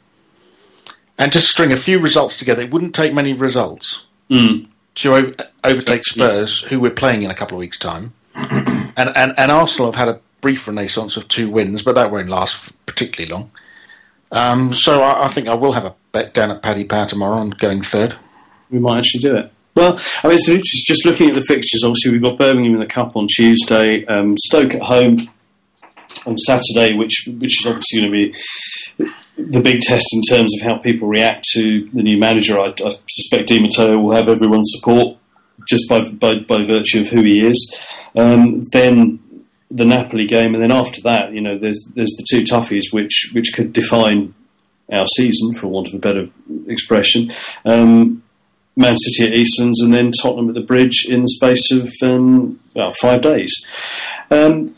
[1.17, 2.63] And just string a few results together.
[2.63, 4.01] It wouldn't take many results.
[4.29, 4.67] Mm
[4.99, 8.13] to overtake Spurs, who we're playing in a couple of weeks' time.
[8.35, 12.29] and, and, and Arsenal have had a brief renaissance of two wins, but that won't
[12.29, 13.51] last particularly long.
[14.31, 17.37] Um, so I, I think I will have a bet down at Paddy Power tomorrow
[17.37, 18.15] on going third.
[18.69, 19.51] we might actually do it.
[19.75, 23.15] Well, I mean, just looking at the fixtures, obviously we've got Birmingham in the Cup
[23.15, 25.29] on Tuesday, um, Stoke at home
[26.25, 30.67] on Saturday, which which is obviously going to be the big test in terms of
[30.67, 32.59] how people react to the new manager.
[32.59, 35.17] I, I suspect Di Matteo will have everyone's support
[35.67, 37.75] just by by, by virtue of who he is.
[38.17, 39.19] Um, then
[39.71, 43.31] the Napoli game, and then after that, you know, there's there's the two toughies which
[43.33, 44.33] which could define
[44.91, 46.29] our season, for want of a better
[46.67, 47.31] expression.
[47.65, 48.23] Um,
[48.75, 52.59] Man City at Eastlands, and then Tottenham at the Bridge in the space of um,
[52.99, 53.67] five days.
[54.31, 54.73] Um,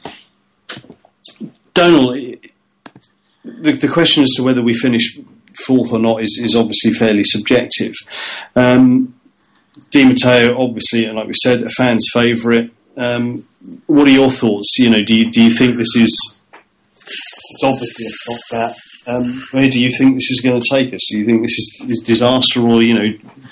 [1.74, 2.14] Donal,
[3.46, 5.20] the, the question as to whether we finish
[5.66, 7.94] fourth or not is, is obviously fairly subjective.
[8.56, 9.14] Um,
[9.90, 12.72] Di Matteo, obviously, and like we said, a fan's favourite.
[12.98, 13.48] Um,
[13.88, 14.78] what are your thoughts?
[14.78, 16.40] You know, do you, do you think this is
[17.12, 18.76] it's obviously top bat?
[19.08, 21.02] Um, where do you think this is going to take us?
[21.10, 23.08] Do you think this is, is disaster, or you know,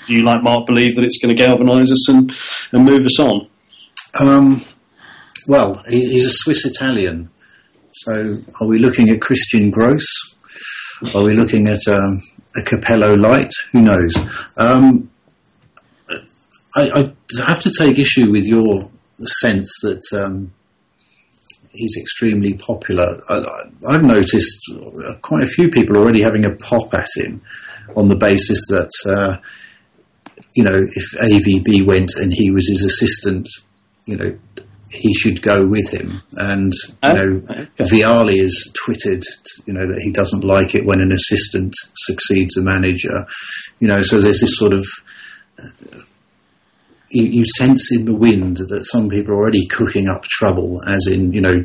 [0.06, 2.32] do you like Mark believe that it's going to galvanise us and,
[2.72, 3.48] and move us on?
[4.18, 4.64] Um,
[5.46, 7.30] well, he's a Swiss Italian.
[7.92, 10.06] So are we looking at Christian Gross?
[11.14, 12.22] Are we looking at um,
[12.56, 13.52] a Capello Light?
[13.72, 14.14] Who knows?
[14.56, 15.10] Um,
[16.76, 18.90] I, I have to take issue with your
[19.26, 20.52] sense that um,
[21.72, 23.18] he's extremely popular.
[23.28, 23.42] I,
[23.88, 24.58] I've noticed
[25.22, 27.42] quite a few people already having a pop at him
[27.96, 29.40] on the basis that, uh,
[30.54, 33.48] you know, if AVB went and he was his assistant,
[34.06, 34.38] you know,
[34.92, 36.20] he should go with him.
[36.32, 37.66] And, you Oh, know, okay.
[37.78, 39.22] Vialli has twittered,
[39.66, 43.24] you know, that he doesn't like it when an assistant succeeds a manager.
[43.78, 44.84] You know, so there's this sort of
[47.10, 51.06] you, you sense in the wind that some people are already cooking up trouble, as
[51.06, 51.64] in, you know,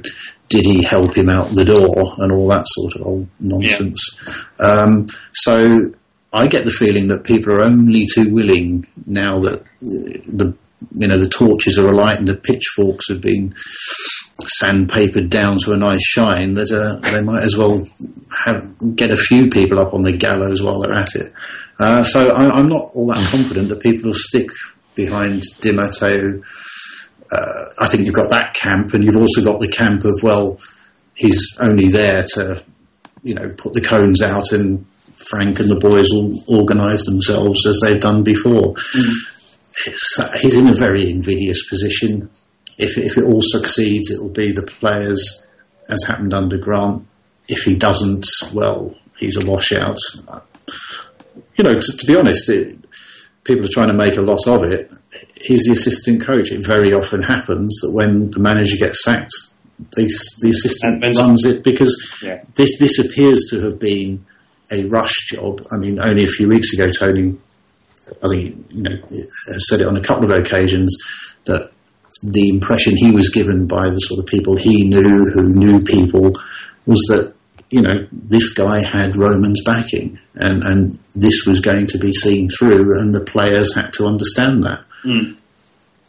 [0.50, 4.18] did he help him out the door and all that sort of old nonsense.
[4.60, 5.92] Um, so
[6.32, 10.54] I get the feeling that people are only too willing now that the
[10.92, 13.56] you know the torches are alight and the pitchforks have been
[14.62, 17.88] sandpapered down to a nice shine that uh, they might as well
[18.46, 21.34] have get a few people up on the gallows while they're at it.
[21.80, 24.50] Uh, so I, I'm not all that confident that people will stick
[24.96, 26.42] behind Di Matteo.
[27.32, 30.60] Uh, I think you've got that camp, and you've also got the camp of well,
[31.16, 32.64] he's only there to
[33.24, 34.86] you know put the cones out, and
[35.18, 38.76] Frank and the boys will organise themselves as they've done before.
[39.88, 42.30] It's- he's in a very invidious position.
[42.78, 45.46] If if it all succeeds, it will be the players,
[45.90, 47.06] as happened under Grant.
[47.48, 49.98] If he doesn't, well, he's a washout.
[51.58, 52.78] You know, to, to be honest, it,
[53.46, 54.90] people are trying to make a lot of it.
[55.40, 56.52] He's the assistant coach.
[56.52, 59.32] It very often happens that when the manager gets sacked,
[59.96, 60.04] the,
[60.42, 62.42] the assistant And- and- runs it because Yeah.
[62.56, 64.26] this this appears to have been
[64.72, 65.62] a rush job.
[65.72, 67.36] I mean, only a few weeks ago, Tony,
[68.24, 68.98] I think you know,
[69.58, 70.96] said it on a couple of occasions
[71.46, 71.72] that
[72.24, 76.34] the impression he was given by the sort of people he knew who knew people
[76.88, 77.34] was that
[77.70, 82.50] you know this guy had Roman's backing and and this was going to be seen
[82.50, 85.32] through and the players had to understand that hmm.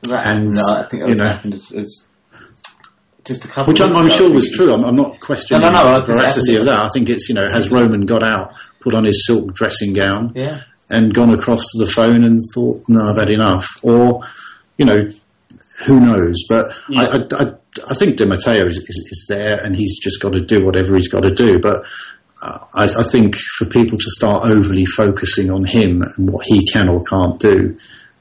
[0.02, 2.06] That, And, no, I think that you was know- happened as, as
[3.24, 3.72] just a couple.
[3.72, 6.06] which of I'm, I'm sure was true I'm, I'm not questioning No, no, no, the
[6.06, 9.26] veracity of that I think it's you know has Roman got out put on his
[9.26, 13.30] silk dressing gown Yeah, and gone across to the phone and thought, no, I've had
[13.30, 13.66] enough.
[13.82, 14.20] Or,
[14.78, 15.10] you know,
[15.84, 16.36] who knows?
[16.48, 16.98] But hmm.
[16.98, 17.50] I, I, I,
[17.88, 20.96] I think Di Matteo is, is, is there and he's just got to do whatever
[20.96, 21.58] he's got to do.
[21.58, 21.84] But
[22.42, 26.64] uh, I, I think for people to start overly focusing on him and what he
[26.66, 27.78] can or can't do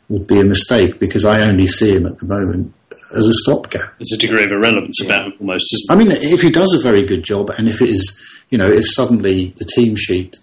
[0.10, 2.74] would be a mistake because I only see him at the moment
[3.16, 3.98] as a stopgap.
[3.98, 5.66] There's a degree of irrelevance about him almost.
[5.90, 8.68] I mean, if he does a very good job, and if it is, you know,
[8.68, 10.38] if suddenly the team sheet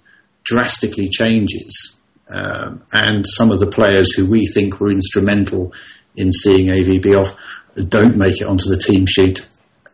[0.44, 5.72] drastically changes, um, and some of the players who we think were instrumental
[6.16, 7.38] in seeing AVB off
[7.88, 9.46] don't make it onto the team sheet,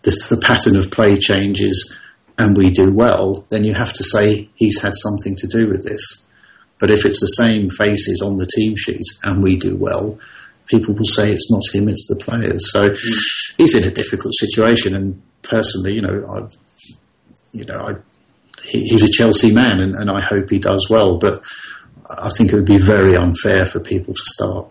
[0.03, 1.95] the, the pattern of play changes,
[2.39, 5.83] and we do well, then you have to say he's had something to do with
[5.83, 6.27] this.
[6.79, 10.19] But if it's the same faces on the team sheet and we do well,
[10.69, 12.71] people will say it's not him, it's the players.
[12.71, 12.95] So
[13.57, 14.95] he's in a difficult situation.
[14.95, 16.57] And personally, you know, I've,
[17.53, 17.95] you know, I,
[18.65, 21.17] he, he's a Chelsea man, and, and I hope he does well.
[21.17, 21.43] But
[22.09, 24.69] I think it would be very unfair for people to start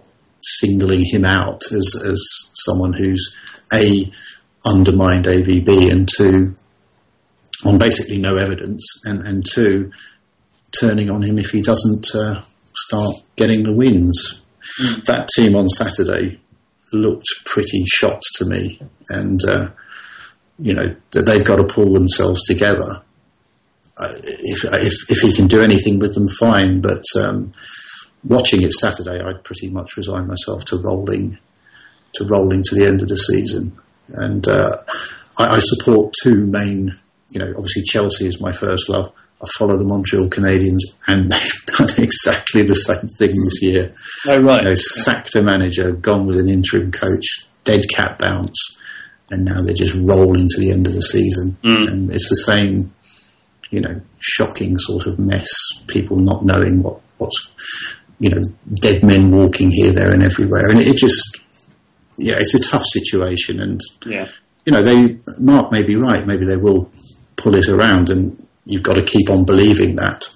[0.60, 2.22] singling him out as as
[2.54, 3.36] someone who's
[3.74, 4.12] a
[4.66, 6.56] undermined AVB and two
[7.66, 9.92] on basically no evidence, and and two
[10.80, 12.44] turning on him if he doesn't uh,
[12.76, 14.42] start getting the wins.
[15.06, 16.40] That team on Saturday
[16.94, 18.80] looked pretty shot to me,
[19.10, 19.70] and uh,
[20.60, 23.02] you know that they've got to pull themselves together.
[24.00, 26.82] uh, if, if if he can do anything with them, fine.
[26.82, 27.54] But um,
[28.28, 31.38] watching it Saturday, I'd pretty much resigned myself to rolling
[32.14, 33.78] to rolling to the end of the season.
[34.10, 34.78] And uh,
[35.38, 36.92] I, I support two main.
[37.30, 39.14] You know, obviously Chelsea is my first love.
[39.42, 43.94] I follow the Montreal Canadiens, and they've done exactly the same thing this year.
[44.26, 44.62] Oh, right.
[44.62, 48.80] You know, sacked a manager, gone with an interim coach, dead cat bounce,
[49.30, 51.58] and now they're just rolling to the end of the season.
[51.64, 52.94] And it's the same,
[53.70, 55.50] you know, shocking sort of mess.
[55.88, 57.54] People not knowing what what's,
[58.20, 58.42] you know,
[58.74, 61.40] dead men walking here, there, and everywhere, and it just,
[62.18, 63.60] yeah, it's a tough situation.
[63.60, 64.28] And Yeah.
[64.66, 66.26] you know, they Mark may be right.
[66.26, 66.90] Maybe they will
[67.36, 70.28] pull it around, and you've got to keep on believing that.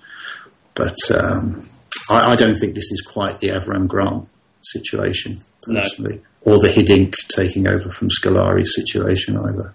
[0.76, 1.68] But um,
[2.10, 4.28] I, I don't think this is quite the Avram Grant
[4.62, 5.82] situation, No.
[5.82, 9.74] personally, or the Hiddink taking over from Scolari's situation either.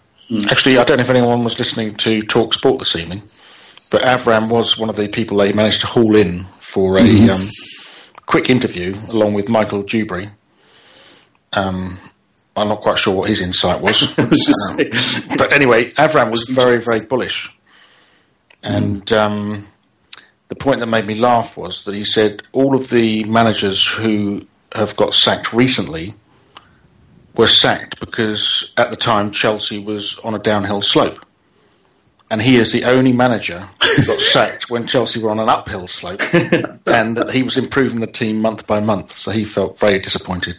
[0.51, 3.23] Actually, I don't know if anyone was listening to Talk Sport this evening,
[3.91, 7.49] but Avram was one of the people they managed to haul in for a um,
[8.37, 10.31] quick interview along with Michael Duberry.
[11.55, 11.99] Um,
[12.55, 14.15] I'm not quite sure what his insight was.
[14.19, 14.91] Was saying.
[15.39, 17.51] but anyway, Avram was very, very bullish.
[18.63, 19.69] And um,
[20.49, 24.47] the point that made me laugh was that he said all of the managers who
[24.73, 26.15] have got sacked recently
[27.37, 31.25] were sacked because at the time Chelsea was on a downhill slope.
[32.31, 35.87] And he is the only manager who got sacked when Chelsea were on an uphill
[35.87, 39.13] slope, and that he was improving the team month by month.
[39.13, 40.57] So he felt very disappointed.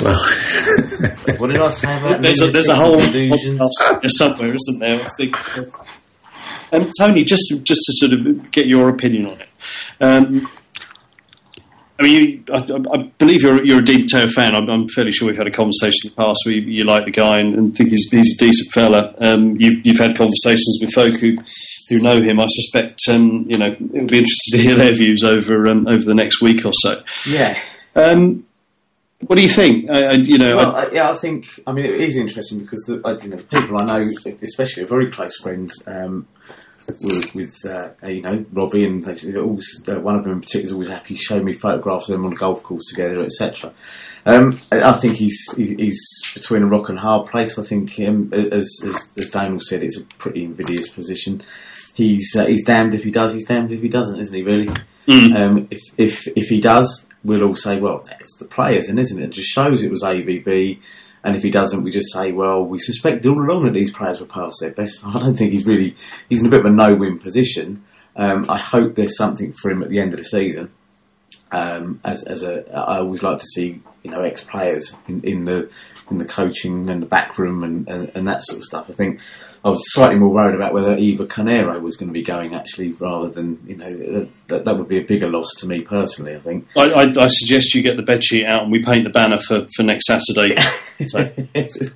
[0.00, 0.18] Well,
[1.38, 4.16] What did I say about there's a, there's a lunatics whole and delusions?
[4.18, 5.04] somewhere, isn't there?
[5.04, 5.36] I think.
[6.72, 9.48] Um, Tony, just to, just to sort of get your opinion on it.
[10.00, 10.48] Um,
[12.02, 14.56] I mean, you, I, I believe you're you're a deep toe fan.
[14.56, 17.04] I'm, I'm fairly sure we've had a conversation in the past where you, you like
[17.04, 19.14] the guy and, and think he's, he's a decent fella.
[19.20, 21.38] Um, you've you've had conversations with folk who
[21.88, 22.40] who know him.
[22.40, 26.04] I suspect um, you know it'll be interesting to hear their views over um, over
[26.04, 27.02] the next week or so.
[27.24, 27.56] Yeah.
[27.94, 28.46] Um,
[29.26, 29.88] what do you think?
[29.88, 31.46] I, I, you know, Well, I, yeah, I think.
[31.64, 35.12] I mean, it is interesting because the, you know, people I know, especially are very
[35.12, 36.26] close friends um,
[37.00, 40.66] with, with uh, you know Robbie, and they, always, uh, one of them in particular
[40.66, 43.72] is always happy to show me photographs of them on the golf course together, etc.
[44.24, 46.00] Um, I think he's he's
[46.34, 47.58] between a rock and a hard place.
[47.58, 51.42] I think, um, as, as as Daniel said, it's a pretty invidious position.
[51.94, 54.42] He's uh, he's damned if he does, he's damned if he doesn't, isn't he?
[54.42, 54.68] Really?
[55.08, 59.20] Um, if if if he does, we'll all say, well, it's the players, and isn't
[59.20, 59.26] it?
[59.26, 60.78] It just shows it was AVB.
[61.24, 64.20] And if he doesn't, we just say, well, we suspected all along that these players
[64.20, 65.06] were past their best.
[65.06, 65.96] I don't think he's really
[66.28, 67.84] he's in a bit of a no-win position.
[68.16, 70.72] Um, I hope there's something for him at the end of the season.
[71.50, 75.44] Um, as as a, I always like to see you know ex players in, in
[75.44, 75.70] the
[76.10, 78.90] in the coaching and the back room and, and, and that sort of stuff.
[78.90, 79.20] I think
[79.64, 82.92] I was slightly more worried about whether Eva Carneiro was going to be going actually,
[82.92, 86.34] rather than you know that, that would be a bigger loss to me personally.
[86.34, 86.66] I think.
[86.76, 89.38] I, I, I suggest you get the bed sheet out and we paint the banner
[89.38, 90.56] for, for next Saturday.
[91.08, 91.32] So,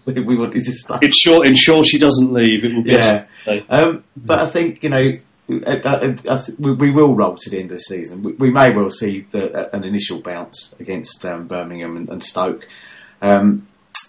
[0.05, 1.05] we, we wanted to start.
[1.05, 2.65] ensure, ensure she doesn't leave.
[2.65, 3.27] It will be Yeah.
[3.69, 5.19] Um, but I think you know.
[5.49, 8.25] We, we will roll to the end of the season.
[8.25, 12.67] We, we may well see the, an initial bounce against um, Birmingham and, and Stoke.
[13.23, 13.69] Um,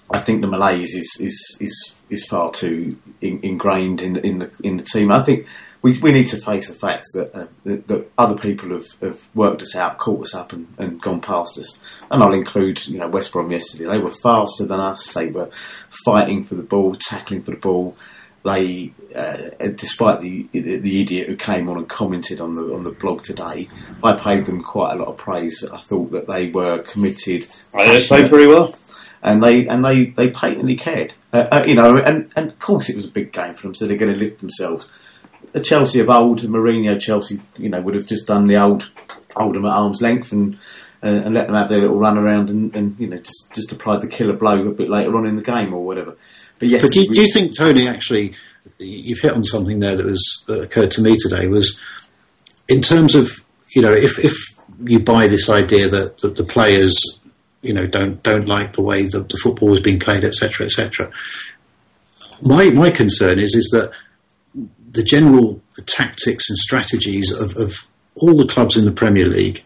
[0.09, 4.51] I think the malaise is is is, is far too in, ingrained in in the
[4.63, 5.11] in the team.
[5.11, 5.47] I think
[5.81, 9.27] we, we need to face the facts that, uh, that that other people have, have
[9.35, 11.79] worked us out, caught us up, and, and gone past us.
[12.09, 13.85] And I'll include you know West Brom yesterday.
[13.89, 15.13] They were faster than us.
[15.13, 15.49] They were
[16.05, 17.95] fighting for the ball, tackling for the ball.
[18.43, 22.91] They, uh, despite the the idiot who came on and commented on the on the
[22.91, 23.67] blog today,
[24.03, 25.63] I paid them quite a lot of praise.
[25.63, 28.73] I thought that they were committed, they played very well.
[29.23, 31.13] And they and they they patently cared.
[31.33, 33.75] Uh, uh, you know, and and of course it was a big game for them,
[33.75, 34.87] so they're going to lift themselves.
[35.53, 38.89] The Chelsea of old, Mourinho Chelsea, you know, would have just done the old,
[39.35, 40.55] hold them at arm's length and
[41.03, 43.71] uh, and let them have their little run around and, and you know just just
[43.71, 46.15] applied the killer blow a bit later on in the game or whatever.
[46.59, 48.33] But yes, But do, you- we- do you think, Tony, actually,
[48.79, 51.79] you've hit on something there that was that occurred to me today was
[52.67, 53.31] in terms of
[53.75, 54.35] you know if if
[54.83, 56.99] you buy this idea that, that the players
[57.61, 61.11] you know don't don't like the way that the football is being played, etc., etc.
[62.41, 63.91] My my concern is is that
[64.91, 67.75] the general tactics and strategies of, of
[68.15, 69.63] all the clubs in the Premier League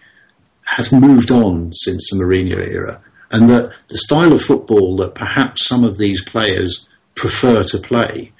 [0.75, 5.67] has moved on since the Mourinho era, and that the style of football that perhaps
[5.67, 8.31] some of these players prefer to play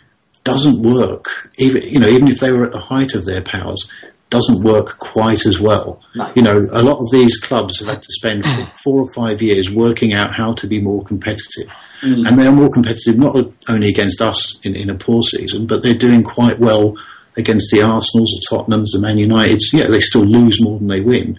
[0.44, 1.52] doesn't work.
[1.58, 3.90] Even you know, even if they were at the height of their powers,
[4.32, 6.02] doesn't work quite as well.
[6.16, 6.32] No.
[6.36, 8.78] You know, a lot of these clubs have had to spend mm.
[8.84, 11.68] four or five years working out how to be more competitive.
[12.02, 12.28] Mm.
[12.28, 13.36] And they are more competitive not
[13.70, 16.96] only against us in, in a poor season, but they're doing quite well
[17.38, 19.74] against the Arsenals, the Tottenhams, the Man Uniteds.
[19.74, 21.38] Yeah, they still lose more than they win,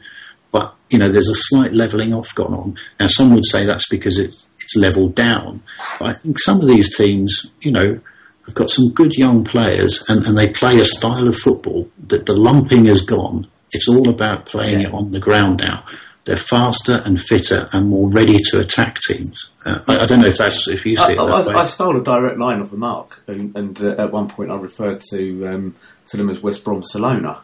[0.51, 2.79] but you know there's a slight levelling off gone on.
[3.01, 5.63] Now some would say that's because it's it's levelled down,
[5.99, 8.01] but I think some of these teams, you know,
[8.47, 12.27] have got some good young players and, and they play a style of football that
[12.27, 13.47] the lumping has gone.
[13.73, 14.89] It's all about playing Yeah.
[14.89, 15.85] it on the ground now.
[16.25, 19.51] They're faster and fitter and more ready to attack teams.
[19.67, 21.63] Uh, I, I don't know if that's if you see I, I.
[21.63, 24.57] I stole a direct line off of Mark, and, and uh, at one point I
[24.57, 25.75] referred to um,
[26.07, 27.41] to them as West Brom Salona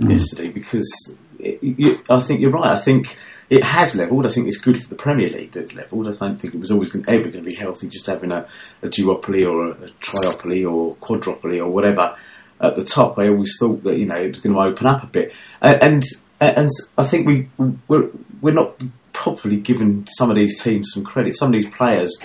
[0.00, 0.10] Mm.
[0.10, 2.72] yesterday because it, you, I think you're right.
[2.76, 3.16] I think
[3.50, 4.26] it has levelled.
[4.26, 6.08] I think it's good for the Premier League that it's levelled.
[6.08, 8.46] I don't think it was always gonna, ever going to be healthy just having a,
[8.82, 12.16] a duopoly or a, a triopoly or quadropoly or whatever
[12.60, 13.18] at the top.
[13.18, 16.04] I always thought that you know it was going to open up a bit, and
[16.40, 17.48] and, and I think we
[17.88, 18.82] we're, we're not
[19.12, 21.36] properly giving some of these teams some credit.
[21.36, 22.16] Some of these players.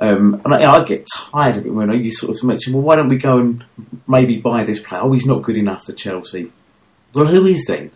[0.00, 2.96] Um, and I, I get tired of it when you sort of mention, well, why
[2.96, 3.64] don't we go and
[4.08, 5.02] maybe buy this player?
[5.02, 6.52] Oh, he's not good enough for Chelsea.
[7.14, 7.92] Well, who is then?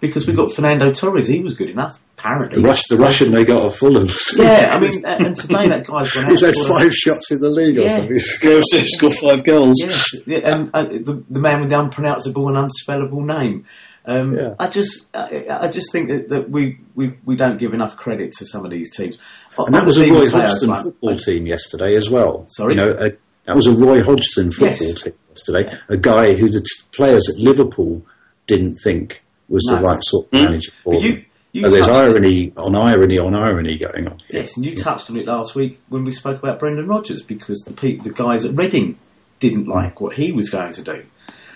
[0.00, 1.26] Because we got Fernando Torres.
[1.28, 2.60] He was good enough, apparently.
[2.60, 4.08] the, Rush, the Russian they got of Fulham.
[4.36, 6.30] Yeah, I mean, and and today that guy's gone out.
[6.30, 7.96] He's had five shots in the league or Yeah.
[7.98, 8.18] something.
[8.42, 9.76] Girls scored five goals.
[9.80, 13.64] Yes, yeah, and uh, the, the man with the unpronounceable and unspellable name.
[14.04, 14.54] Um, Yeah.
[14.58, 18.32] I just, I, I just think that, that we, we, we don't give enough credit
[18.38, 19.18] to some of these teams.
[19.58, 22.46] And that was a Roy Hodgson like- football team yesterday as well.
[22.50, 22.74] Sorry?
[22.74, 23.10] You know, a,
[23.46, 25.02] that was a Roy Hodgson football Yes.
[25.02, 25.76] team yesterday.
[25.88, 28.04] A guy who the t- players at Liverpool
[28.46, 30.44] didn't think was the right sort of hmm?
[30.44, 31.24] manager for you- them.
[31.52, 34.20] you so there's irony on irony on irony going on.
[34.30, 37.60] Yes, and you touched on it last week when we spoke about Brendan Rodgers because
[37.60, 38.98] the pe- the guys at Reading
[39.40, 41.04] didn't like what he was going to do,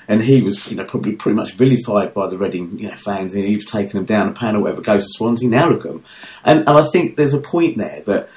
[0.08, 3.34] and he was you know probably pretty much vilified by the Reading you know, fans,
[3.34, 4.80] and he was taking them down a pan or whatever.
[4.80, 6.04] Goes to Swansea now, look at them,
[6.44, 8.28] and, and I think there's a point there that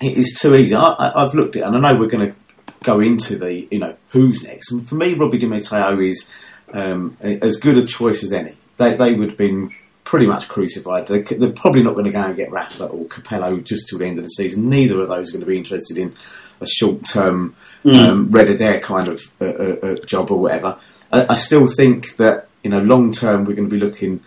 [0.00, 0.74] it is too easy.
[0.74, 2.36] I, I've looked at, it, and I know we're going to
[2.82, 6.28] go into the you know who's next, and for me, Robbie Di Matteo is
[6.72, 8.56] um, as good a choice as any.
[8.78, 9.72] They they would have been
[10.04, 11.06] pretty much crucified.
[11.06, 14.06] They, they're probably not going to go and get Rafa or Capello just till the
[14.06, 14.68] end of the season.
[14.68, 16.14] Neither of those are going to be interested in
[16.60, 17.56] a short term
[17.94, 20.78] um, red Adair kind of uh, uh, uh, job or whatever.
[21.12, 24.20] I, I still think that you know long term we're going to be looking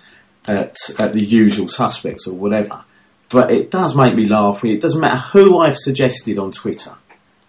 [0.47, 2.83] at at the usual suspects or whatever.
[3.29, 4.61] But it does make me laugh.
[4.61, 6.95] When it doesn't matter who I've suggested on Twitter.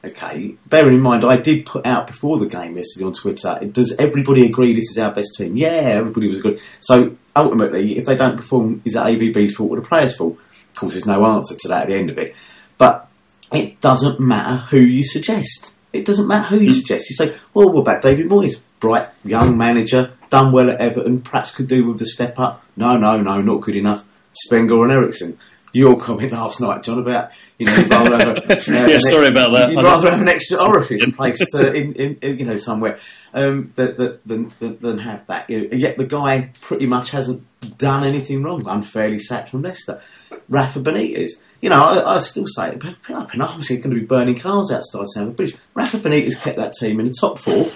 [0.06, 3.58] Okay, bearing in mind, I did put out before the game yesterday on Twitter.
[3.72, 5.56] Does everybody agree this is our best team?
[5.56, 6.60] Yeah, everybody was good.
[6.80, 10.38] So ultimately, if they don't perform, is that ABB's fault or the players' fault?
[10.70, 12.36] Of course, there's no answer to that at the end of it.
[12.78, 13.08] But
[13.52, 15.74] it doesn't matter who you suggest.
[15.92, 16.76] It doesn't matter who you hmm.
[16.76, 17.10] suggest.
[17.10, 18.60] You say, well, what about David Moyes?
[18.78, 22.62] Bright, young manager, done well at Everton, perhaps could do with a step up.
[22.76, 24.04] No, no, no, not good enough.
[24.34, 25.38] Sven-Göran Eriksson.
[25.76, 29.00] Your comment last night, John, about you know, you'd rather have a, uh, Yeah, an-
[29.00, 29.70] sorry about that.
[29.70, 32.98] You'd rather have an extra orifice placed uh, in, in, in, you know, somewhere
[33.34, 35.50] um, that, that, than, than, than have that.
[35.50, 37.44] You know, yet the guy pretty much hasn't
[37.76, 38.66] done anything wrong.
[38.66, 40.00] Unfairly sacked from Leicester.
[40.48, 41.32] Rafa Benitez.
[41.60, 42.80] You know, I, I still say it.
[42.80, 45.56] Put up and I'm going to be burning cars outside Stamford Bridge.
[45.74, 47.70] Rafa Benitez kept that team in the top four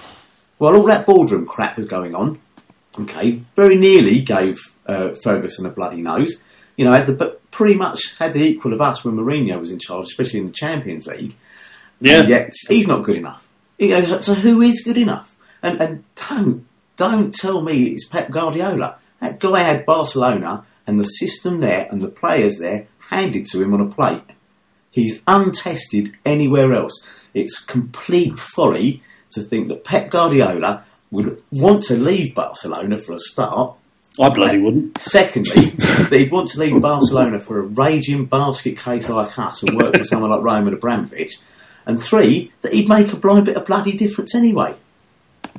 [0.57, 2.39] while all that boardroom crap was going on.
[2.99, 6.41] Okay, very nearly gave uh, Ferguson a bloody nose.
[6.81, 9.69] You know, had the, but pretty much had the equal of us when Mourinho was
[9.69, 11.35] in charge, especially in the Champions League.
[11.99, 12.21] Yeah.
[12.21, 13.47] And yet he's not good enough.
[13.77, 15.37] You know, so who is good enough?
[15.61, 16.65] And and don't
[16.97, 18.97] don't tell me it's Pep Guardiola.
[19.19, 23.75] That guy had Barcelona and the system there and the players there handed to him
[23.75, 24.23] on a plate.
[24.89, 27.05] He's untested anywhere else.
[27.35, 29.03] It's complete folly
[29.33, 33.75] to think that Pep Guardiola would want to leave Barcelona for a start.
[34.19, 34.97] I bloody wouldn't.
[34.99, 39.75] Secondly, that he'd want to leave Barcelona for a raging basket case like us and
[39.77, 41.39] work for someone like Roman Abramovich.
[41.85, 44.75] And three, that he'd make a blind bit of bloody difference anyway.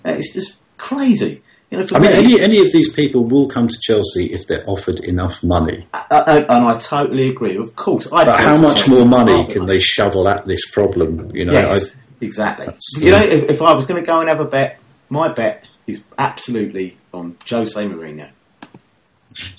[0.04, 1.42] Uh, It's just crazy.
[1.70, 4.62] You know, I mean, any, any of these people will come to Chelsea if they're
[4.68, 5.86] offered enough money.
[5.94, 7.56] I- I- and I totally agree.
[7.56, 10.46] Of course, I'd But how much Chelsea more money half the can they shovel at
[10.46, 11.34] this problem?
[11.34, 12.66] You know, Yes, I, exactly.
[12.98, 14.78] You the- know, if, if I was going to go and have a bet,
[15.08, 18.28] my bet is absolutely on Jose Mourinho.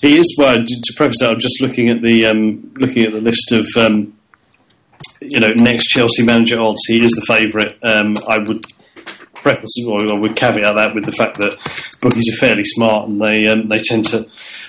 [0.00, 0.34] He is.
[0.38, 3.66] Well, to preface that, I'm just looking at the um, looking at the list of
[3.76, 4.16] um,
[5.20, 6.80] you know next Chelsea manager odds.
[6.86, 7.76] He is the favourite.
[7.82, 8.62] Um, I would
[9.34, 11.54] preface or I would caveat that with the fact that
[12.00, 14.26] bookies are fairly smart and they um, they tend to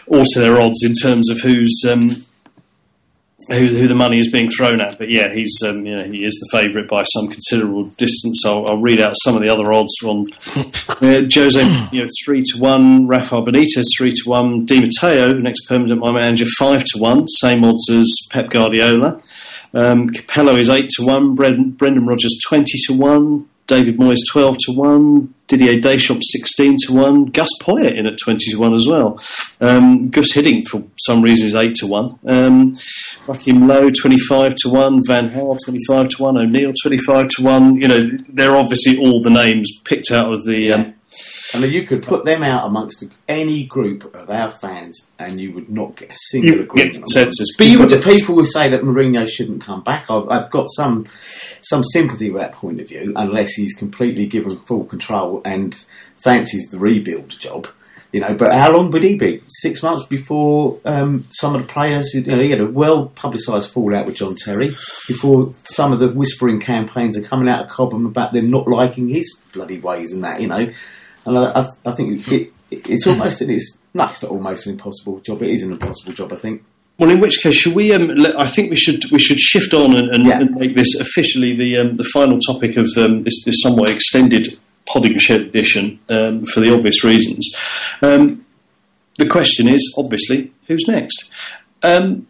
[0.07, 2.09] alter their odds in terms of who's um,
[3.47, 4.97] who, who the money is being thrown at.
[4.97, 8.43] But yeah, he's um, you know he is the favourite by some considerable distance.
[8.45, 10.25] I'll, I'll read out some of the other odds on
[10.55, 13.07] uh, Jose, you know, three to one.
[13.07, 14.65] Rafael Benitez three to one.
[14.65, 17.27] Di Matteo, next permanent my manager, five to one.
[17.27, 19.21] Same odds as Pep Guardiola.
[19.73, 21.35] Um, Capello is eight to one.
[21.35, 23.47] Brendan, Brendan Rodgers twenty to one.
[23.67, 28.51] David Moyes 12 to 1, Didier Deschamps 16 to 1, Gus Poyet in at 20
[28.51, 29.19] to 1 as well.
[29.61, 32.19] Um, Guus Hiddink, for some reason, is 8 to 1.
[32.25, 32.75] Um,
[33.27, 37.75] Joachim Low 25 to 1, Van Gaal 25 to 1, O'Neill 25 to 1.
[37.75, 40.73] You know, they're obviously all the names picked out of the.
[40.73, 40.94] Um,
[41.55, 45.53] I mean, you could put them out amongst any group of our fans, and you
[45.53, 46.95] would not get a single you agreement.
[46.95, 47.47] on consensus.
[47.57, 50.51] But you But the would, people who say that Mourinho shouldn't come back, I've, I've
[50.51, 51.07] got some
[51.61, 55.75] some sympathy with that point of view, unless he's completely given full control and
[56.17, 57.67] fancies the rebuild job.
[58.11, 59.43] You know, but how long would he be?
[59.49, 63.71] Six months before um, some of the players, you know, he had a well publicised
[63.71, 64.69] fallout with John Terry.
[65.07, 69.09] Before some of the whispering campaigns are coming out of Cobham about them not liking
[69.09, 70.71] his bloody ways and that, you know.
[71.25, 74.67] And I, I, I think it, it, it's almost it is no, it's not almost
[74.67, 75.41] an impossible job.
[75.41, 76.63] It is an impossible job, I think.
[76.97, 77.91] Well, in which case, should we?
[77.93, 80.39] Um, let, I think we should we should shift on and, and, Yeah.
[80.39, 84.57] and make this officially the um, the final topic of um, this, this somewhat extended
[84.87, 87.53] podding shed edition um, for the obvious reasons.
[88.01, 88.45] Um,
[89.17, 91.29] the question is obviously who's next.
[91.83, 92.27] Um,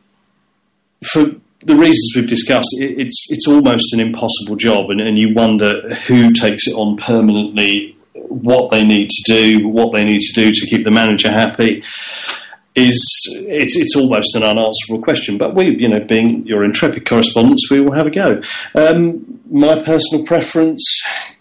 [1.11, 1.25] for
[1.63, 5.95] the reasons we've discussed, it, it's it's almost an impossible job, and, and you wonder
[6.07, 7.94] who takes it on permanently,
[8.41, 11.83] what they need to do, what they need to do to keep the manager happy
[12.75, 12.99] is
[13.31, 15.37] it's it's almost an unanswerable question.
[15.37, 18.41] But we, you know, being your intrepid correspondents, we will have a go.
[18.75, 20.83] Um, my personal preference,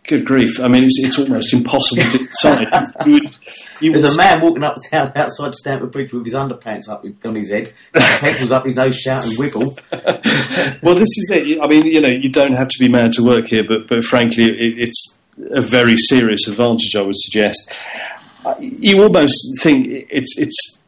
[0.06, 0.60] good grief!
[0.60, 2.68] I mean, it's it's almost impossible to decide.
[3.06, 3.36] you would,
[3.80, 7.04] you would There's a man walking up down outside Stamford Bridge with his underpants up
[7.24, 9.76] on his head, pencils up his nose, shouting "wiggle."
[10.82, 11.60] well, this is it.
[11.60, 14.04] I mean, you know, you don't have to be mad to work here, but but
[14.04, 15.13] frankly, it, it's
[15.50, 16.94] a very serious advantage.
[16.96, 17.72] I would suggest.
[18.44, 20.80] Uh, You almost think it's it's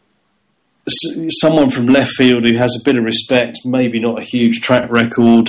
[1.31, 4.89] someone from left field who has a bit of respect, maybe not a huge track
[4.91, 5.49] record.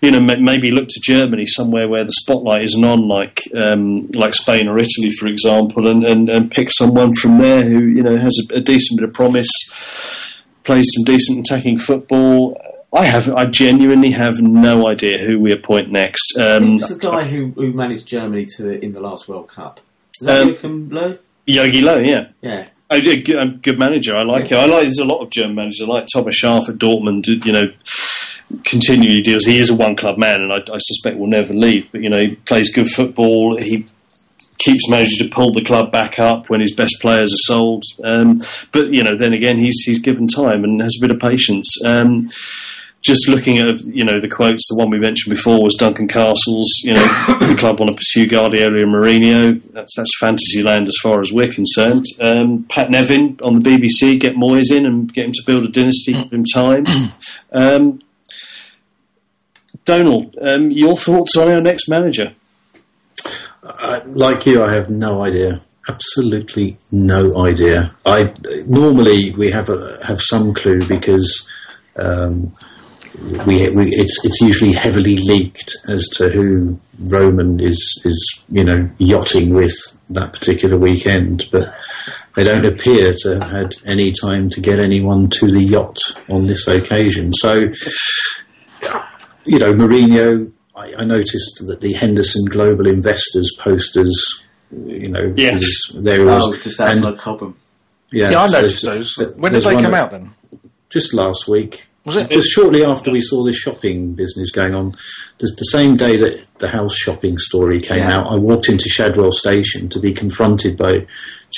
[0.00, 4.34] You know, maybe look to Germany somewhere where the spotlight isn't on, like um, like
[4.34, 8.16] Spain or Italy, for example, and, and, and pick someone from there who you know
[8.16, 9.50] has a, a decent bit of promise,
[10.62, 12.60] plays some decent attacking football.
[12.96, 16.36] I have, I genuinely have no idea who we appoint next.
[16.38, 19.80] Um, Who's the guy who, who managed Germany to in the last World Cup?
[20.20, 21.18] Is that Um, Joachim Low?
[21.46, 22.28] Yogi Low, yeah.
[22.40, 22.68] Yeah.
[22.88, 24.16] Oh, yeah, good, um, good manager.
[24.16, 24.54] I like it.
[24.54, 24.82] I like.
[24.82, 25.82] There's a lot of German managers.
[25.82, 27.26] I like Thomas Schaaf at Dortmund.
[27.44, 27.64] You know,
[28.64, 29.44] continually deals.
[29.44, 31.90] He is a one club man, and I, I suspect will never leave.
[31.90, 33.56] But you know, he plays good football.
[33.58, 33.86] He
[34.58, 37.82] keeps managing to pull the club back up when his best players are sold.
[38.04, 38.42] Um,
[38.72, 41.74] but you know, then again, he's he's given time and has a bit of patience.
[41.84, 42.30] Um,
[43.06, 46.70] just looking at you know the quotes, the one we mentioned before was Duncan Castle's.
[46.82, 47.00] You know,
[47.40, 49.62] the club want to pursue Guardiola and Mourinho.
[49.72, 52.04] That's that's fantasy land as far as we're concerned.
[52.20, 55.68] Um, Pat Nevin on the BBC, get Moyes in and get him to build a
[55.68, 56.12] dynasty.
[56.12, 56.84] Give him time.
[57.52, 58.00] Um,
[59.86, 62.34] Donald, um, your thoughts on our next manager?
[63.62, 65.62] I, like you, I have no idea.
[65.88, 67.94] Absolutely no idea.
[68.04, 68.34] I
[68.66, 71.48] normally we have a, have some clue because
[71.96, 72.52] um,
[73.46, 78.88] we, we it's it's usually heavily leaked as to who Roman is is you know
[78.98, 79.74] yachting with
[80.10, 81.74] that particular weekend, but
[82.34, 85.96] they don't appear to have had any time to get anyone to the yacht
[86.28, 87.32] on this occasion.
[87.34, 87.70] So
[89.44, 95.52] you know, Mourinho, I, I noticed that the Henderson Global Investors posters, you know, Yes.
[95.54, 97.54] was- there was, Oh, just and- outside Cobham.
[98.10, 99.14] yes, Yeah, I noticed those.
[99.36, 100.30] When did they come that- out then?
[100.90, 101.84] Just last week.
[102.06, 102.30] Was it?
[102.30, 104.92] Just shortly after we saw this shopping business going on,
[105.38, 108.18] the, the same day that the house shopping story came Yeah.
[108.18, 111.06] out, I walked into Shadwell Station to be confronted by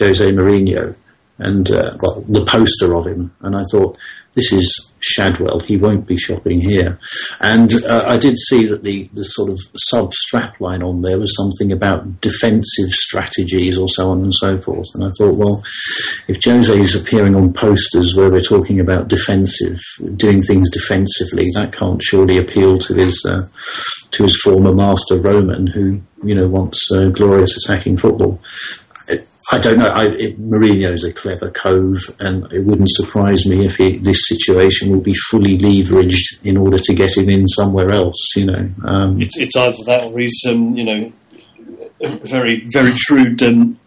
[0.00, 0.96] Jose Mourinho
[1.38, 3.96] and uh, well, the poster of him, and I thought,
[4.34, 5.60] this is Shadwell.
[5.60, 6.98] He won't be shopping here.
[7.40, 11.18] And uh, I did see that the, the sort of sub strap line on there
[11.18, 14.86] was something about defensive strategies or so on and so forth.
[14.94, 15.62] And I thought, well,
[16.28, 19.78] if Jose is appearing on posters where we're talking about defensive,
[20.16, 23.42] doing things defensively, that can't surely appeal to his uh,
[24.10, 28.40] to his former master Roman, who you know wants uh, glorious attacking football.
[29.50, 29.88] I- I don't know.
[29.88, 34.90] I, it, Mourinho's a clever cove, and it wouldn't surprise me if he, this situation
[34.90, 38.22] will be fully leveraged in order to get him in somewhere else.
[38.36, 41.12] You know, um, It's, it's either that or he's, um, you know,
[42.02, 43.78] a very, very shrewd um,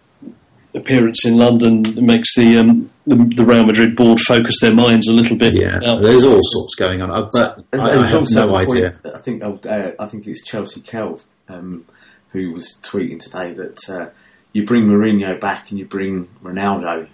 [0.73, 5.07] appearance in London that makes the, um, the the Real Madrid board focus their minds
[5.07, 5.53] a little bit.
[5.53, 6.01] yeah, out.
[6.01, 8.99] there's all sorts going on, Uh, but And I, I have no a point- idea.
[9.13, 11.85] I think oh, uh, I think it's Chelsea Kelv um,
[12.31, 14.09] who was tweeting today that uh,
[14.53, 17.07] you bring Mourinho back and you bring Ronaldo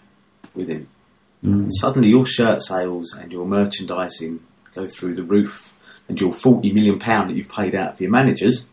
[0.56, 0.88] with him.
[1.44, 4.40] And suddenly your shirt sales and your merchandising
[4.74, 5.74] go through the roof,
[6.10, 8.68] and your forty million pound that you've paid out for your managers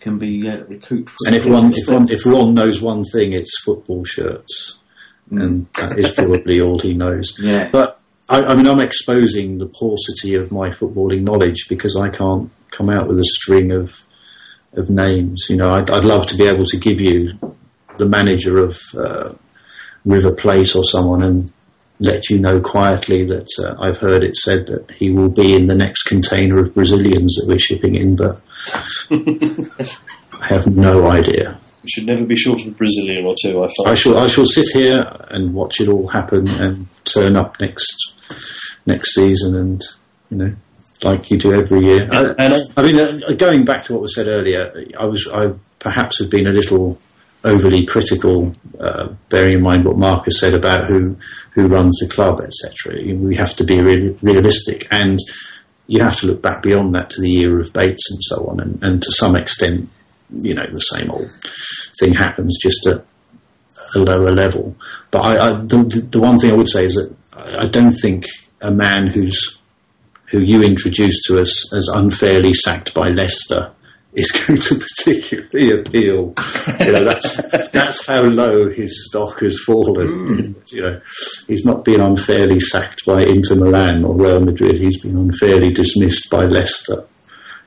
[0.00, 1.12] can be uh, recouped.
[1.26, 4.80] And if one, if one, if Ron knows one thing, it's football shirts,
[5.30, 7.34] and that is probably all he knows.
[7.42, 7.70] Yeah.
[7.70, 12.50] But I, I mean, I'm exposing the paucity of my footballing knowledge because I can't
[12.70, 14.00] come out with a string of
[14.74, 15.46] of names.
[15.48, 17.32] You know, I'd, I'd love to be able to give you
[17.98, 19.34] the manager of uh,
[20.04, 21.52] River Plate or someone and
[22.00, 25.66] let you know quietly that uh, I've heard it said that he will be in
[25.66, 28.40] the next container of Brazilians that we're shipping in, but
[30.40, 31.58] I have no idea.
[31.82, 33.62] We should never be short of a Brazilian or two.
[33.62, 33.68] I.
[33.86, 38.14] I shall I shall sit here and watch it all happen and turn up next
[38.86, 39.82] next season and
[40.30, 40.56] you know
[41.02, 42.08] like you do every year.
[42.10, 46.18] I, I mean, uh, going back to what was said earlier, I was I perhaps
[46.20, 46.98] have been a little
[47.44, 51.16] overly critical, uh, bearing in mind what Marcus said about who
[51.52, 53.00] who runs the club, etc.
[53.14, 55.18] We have to be real, realistic, and
[55.86, 58.60] you have to look back beyond that to the era of Bates and so on,
[58.60, 59.88] and, and to some extent,
[60.30, 61.30] you know, the same old
[62.00, 63.04] thing happens, just at
[63.94, 64.74] a lower level.
[65.10, 68.26] But I, I the, the one thing I would say is that I don't think
[68.60, 69.60] a man who's
[70.30, 73.72] who you introduced to us as unfairly sacked by Leicester
[74.14, 76.34] is going to particularly appeal.
[76.80, 80.08] You know, that's that's how low his stock has fallen.
[80.08, 80.52] Hmm.
[80.66, 81.00] You know,
[81.46, 84.78] he's not been unfairly sacked by Inter Milan or Real Madrid.
[84.78, 87.06] He's been unfairly dismissed by Leicester.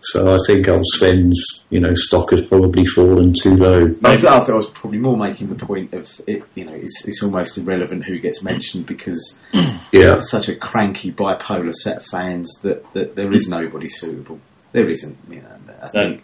[0.02, 3.96] So I think old Sven's, you know, stock has probably fallen too low.
[4.04, 6.44] I, was- I thought I was probably more making the point of it.
[6.56, 9.38] You know, it's it's almost irrelevant who gets mentioned because
[9.92, 14.40] Yeah, such a cranky bipolar set of fans that, that there is nobody suitable.
[14.72, 15.18] There isn't.
[15.30, 15.57] You know,
[15.88, 16.24] I think.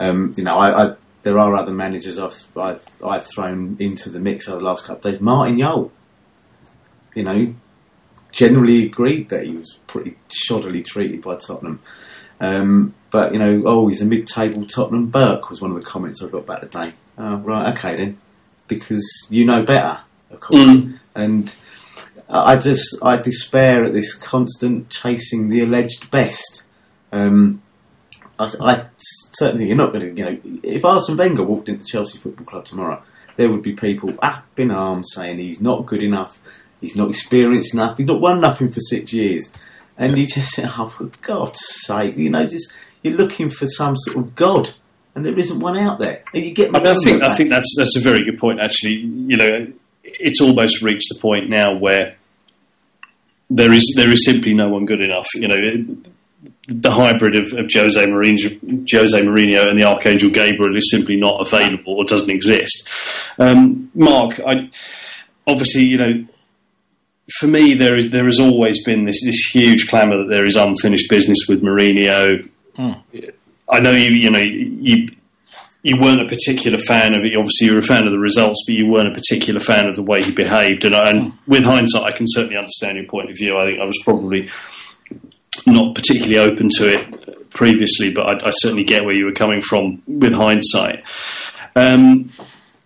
[0.00, 4.18] Um, you know, I, I there are other managers I've, I've I've thrown into the
[4.18, 5.20] mix over the last couple of days.
[5.20, 5.92] Martin Jol.
[7.14, 7.54] You know,
[8.32, 11.80] generally agreed that he was pretty shoddily treated by Tottenham.
[12.40, 16.22] Um, but you know, oh, he's a mid-table Tottenham Burke was one of the comments
[16.22, 16.94] I got back today.
[17.18, 18.18] Oh, right, okay then,
[18.66, 20.70] because you know better, of course.
[20.70, 20.98] Mm.
[21.14, 21.54] And
[22.28, 26.62] I I just I despair at this constant chasing the alleged best.
[27.12, 27.62] Um,
[28.42, 28.86] I, I
[29.34, 32.64] certainly you're not going to you know if Arsene Wenger walked into Chelsea Football Club
[32.64, 33.02] tomorrow,
[33.36, 36.40] there would be people up in arms saying he's not good enough,
[36.80, 39.52] he's not experienced enough, he's not won nothing for six years,
[39.96, 43.96] and you just say, oh for God's sake, you know, just you're looking for some
[43.96, 44.70] sort of god,
[45.14, 46.22] and there isn't one out there.
[46.34, 48.60] And you get I, mean, I think I think that's that's a very good point.
[48.60, 49.72] Actually, you know,
[50.04, 52.16] it's almost reached the point now where
[53.50, 55.26] there is there is simply no one good enough.
[55.34, 55.96] You know,
[56.80, 61.40] the hybrid of, of Jose Mourinho, Jose Mourinho and the Archangel Gabriel is simply not
[61.46, 62.88] available or doesn't exist.
[63.38, 64.68] Um, Mark, I,
[65.46, 66.24] obviously, you know,
[67.38, 70.56] for me, there is there has always been this this huge clamour that there is
[70.56, 72.48] unfinished business with Mourinho.
[73.68, 75.08] I know you, you know, you
[75.82, 77.34] you weren't a particular fan of it.
[77.36, 79.96] Obviously, you were a fan of the results, but you weren't a particular fan of
[79.96, 80.84] the way he behaved.
[80.84, 83.56] And, I- and with hindsight, I can certainly understand your point of view.
[83.58, 84.48] I think I was probably
[85.66, 89.60] not particularly open to it previously, but I, I certainly get where you were coming
[89.60, 91.04] from with hindsight.
[91.76, 92.32] Um,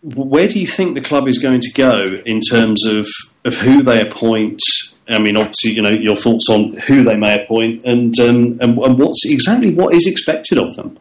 [0.02, 3.06] where do you think the club is going to go in terms of,
[3.44, 4.60] of who they appoint?
[5.08, 8.78] I mean, obviously, you know your thoughts on who they may appoint and um, and,
[8.78, 10.98] and what's exactly what is expected of them.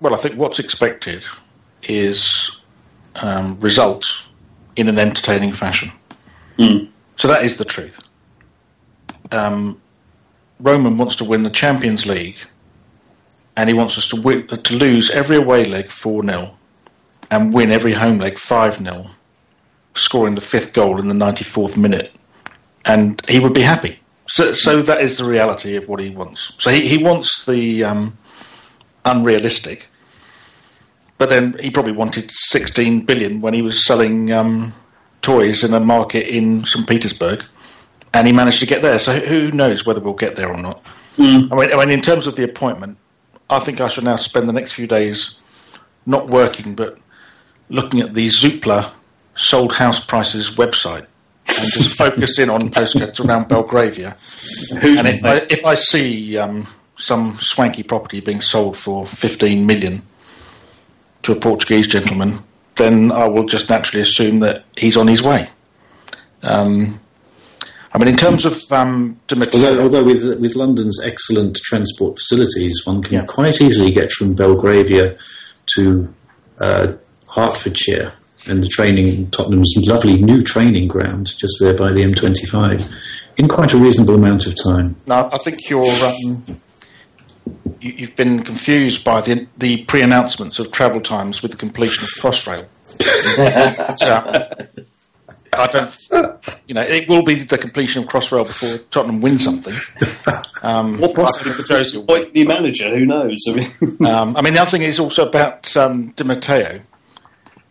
[0.00, 1.24] Well, I think what's expected
[1.82, 2.50] is
[3.16, 4.22] um, results
[4.76, 5.92] in an entertaining fashion.
[6.58, 6.88] Mm.
[7.16, 8.00] So that is the truth.
[9.32, 9.80] Um,
[10.58, 12.36] Roman wants to win the Champions League,
[13.56, 16.56] and he wants us to win, to lose every away leg four 0
[17.30, 19.10] and win every home leg five 0
[19.94, 22.14] scoring the fifth goal in the ninety fourth minute,
[22.84, 23.98] and he would be happy.
[24.28, 26.52] So, so that is the reality of what he wants.
[26.58, 28.16] So he, he wants the um,
[29.04, 29.88] unrealistic,
[31.18, 34.72] but then he probably wanted 16 billion when he was selling um,
[35.20, 36.88] toys in a market in St.
[36.88, 37.44] Petersburg,
[38.12, 38.98] and he managed to get there.
[38.98, 40.84] So who knows whether we'll get there or not?
[41.52, 42.96] I mean, I mean, in terms of the appointment,
[43.48, 45.34] I think I shall now spend the next few days
[46.06, 46.98] not working, but
[47.68, 48.92] looking at the Zoopla
[49.36, 51.06] sold house prices website
[51.46, 54.16] and just focus in on postcodes around Belgravia.
[54.72, 56.68] And if I, if I see um,
[56.98, 60.02] some swanky property being sold for 15 million
[61.22, 62.42] to a Portuguese gentleman,
[62.76, 65.48] then I will just naturally assume that he's on his way.
[66.42, 67.00] Um,
[67.92, 72.80] I mean, in terms of um, Dimitri- Although, although with with London's excellent transport facilities,
[72.84, 73.24] one can Yeah.
[73.26, 75.16] quite easily get from Belgravia
[75.76, 76.14] to
[76.60, 76.92] uh,
[77.34, 78.12] Hertfordshire
[78.46, 82.90] and the training Tottenham's lovely new training ground just there by the M25
[83.36, 84.96] in quite a reasonable amount of time.
[85.06, 86.44] Now, I think you're um,
[87.80, 92.10] you, you've been confused by the the pre-announcements of travel times with the completion of
[92.10, 92.66] Crossrail.
[93.98, 94.84] so,
[95.52, 99.74] I don't, you know, it will be the completion of Crossrail before Tottenham win something.
[100.62, 102.94] Um, Or I possibly think Josie will new manager.
[102.94, 103.38] Who knows?
[103.48, 103.70] I mean,
[104.06, 106.80] um, I mean, the other thing is also about um, Di Matteo.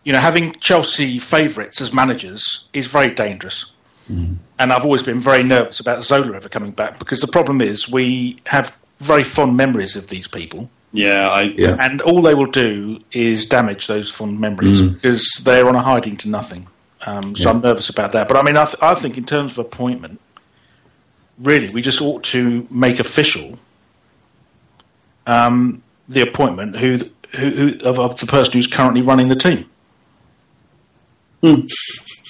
[0.02, 3.64] You know, having Chelsea favourites as managers is very dangerous.
[4.08, 7.88] And I've always been very nervous about Zola ever coming back because the problem is
[7.88, 10.68] we have very fond memories of these people.
[10.92, 11.76] yeah, I, Yeah.
[11.78, 16.16] And all they will do is damage those fond memories because they're on a hiding
[16.18, 16.66] to nothing.
[17.02, 18.28] Um, so I'm nervous about that.
[18.28, 20.20] But I mean, I, th- I think in terms of appointment,
[21.38, 23.58] really, we just ought to make official
[25.26, 26.98] um, the appointment who,
[27.36, 29.66] who, who of, of the person who's currently running the team,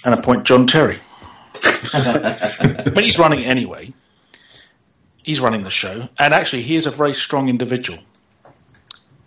[0.05, 1.01] and appoint John Terry.
[1.93, 3.93] but he's running anyway.
[5.23, 7.99] He's running the show, and actually, he is a very strong individual.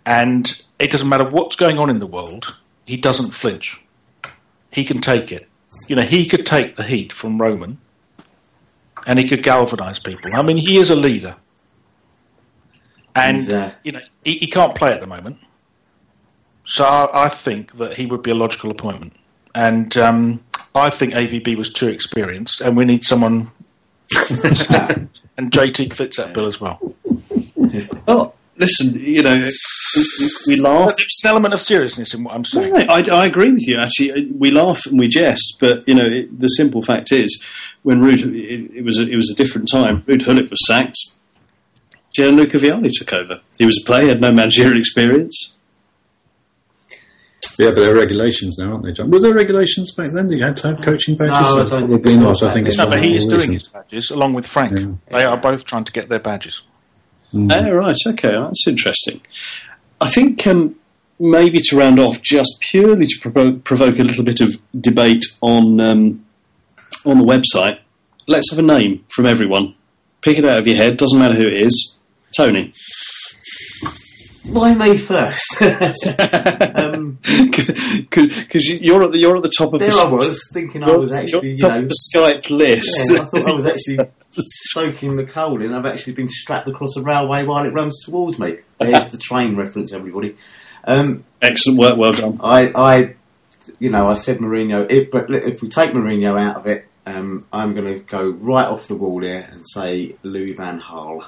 [0.06, 2.54] And it doesn't matter what's going on in the world,
[2.84, 3.78] he doesn't flinch.
[4.74, 5.48] He can take it.
[5.88, 7.78] You know, he could take the heat from Roman,
[9.06, 10.30] and he could galvanise people.
[10.34, 11.36] I mean, he is a leader,
[13.14, 15.38] and uh, you know, he, he can't play at the moment.
[16.66, 19.14] So I, I think that he would be a logical appointment,
[19.54, 20.44] and um,
[20.74, 23.50] I think AVB was too experienced, and we need someone.
[25.36, 26.78] and JT fits that bill as well.
[28.06, 29.36] well, listen, you know,
[29.96, 30.86] we, we laugh.
[30.88, 32.72] But there's an element of seriousness in what I'm saying.
[32.72, 33.78] Right, I, I agree with you.
[33.78, 37.42] Actually, we laugh and we jest, but you know, it, the simple fact is,
[37.82, 40.02] when Ruud, it, it was a, it was a different time.
[40.02, 40.96] Ruud Gullit was sacked.
[42.14, 43.40] Gianluca Vialli took over.
[43.58, 45.52] He was a player, had no managerial experience.
[47.58, 49.10] Yeah, but there are regulations now, aren't they, John?
[49.10, 51.30] Were there regulations back then that you had to have coaching badges?
[51.30, 52.42] No, I don't think Probably there not.
[52.42, 53.58] I think it's No, but he is doing recent.
[53.60, 54.76] his badges along with Frank.
[54.76, 55.16] Yeah.
[55.18, 56.62] They are both trying to get their badges.
[57.32, 57.52] Mm.
[57.52, 59.20] Oh, right, okay, that's interesting.
[60.04, 60.76] I think um,
[61.18, 65.80] maybe to round off, just purely to provoke, provoke a little bit of debate on
[65.80, 66.24] um,
[67.04, 67.78] on the website,
[68.26, 69.74] let's have a name from everyone.
[70.22, 70.96] Pick it out of your head.
[70.96, 71.96] Doesn't matter who it is.
[72.36, 72.72] Tony.
[74.46, 75.62] Why me first?
[76.74, 77.18] um,
[78.10, 80.96] Because you're at the you're at the top of there the I was thinking I
[80.96, 83.10] was actually, you know, the Skype list.
[83.10, 83.98] yeah, I thought I was actually
[84.32, 85.72] soaking the cold in.
[85.72, 88.58] I've actually been strapped across a railway while it runs towards me.
[88.78, 90.36] There's the train reference, everybody.
[90.84, 92.40] Um, Excellent work, well done.
[92.42, 93.14] I, I,
[93.78, 94.90] you know, I said Mourinho.
[94.90, 98.66] If, but if we take Mourinho out of it, um, I'm going to go right
[98.66, 101.24] off the wall here and say Louis Van Gaal.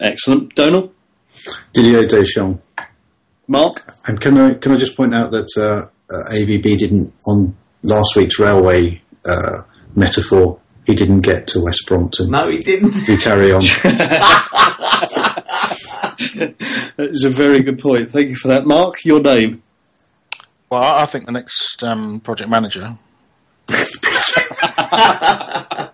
[0.00, 0.92] Excellent, Donald,
[1.72, 2.62] Didier Deschamps.
[3.48, 3.86] Mark.
[4.06, 8.16] And can I can I just point out that uh, uh, AVB didn't on last
[8.16, 9.62] week's railway uh,
[9.94, 10.58] metaphor.
[10.86, 12.30] He didn't get to West Brompton.
[12.30, 13.06] No, he didn't.
[13.06, 13.60] You carry on.
[16.96, 18.10] That is a very good point.
[18.10, 19.04] Thank you for that, Mark.
[19.04, 19.62] Your name.
[20.70, 22.96] Well, I I think the next um, project manager.
[23.68, 25.90] I,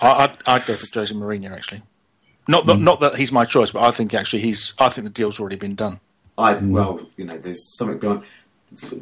[0.00, 1.82] I'd, I'd go for Jose Mourinho actually.
[2.48, 4.72] Not that, not that he's my choice, but I think actually he's.
[4.78, 6.00] I think the deal's already been done.
[6.38, 8.22] I well, you know, there's something behind.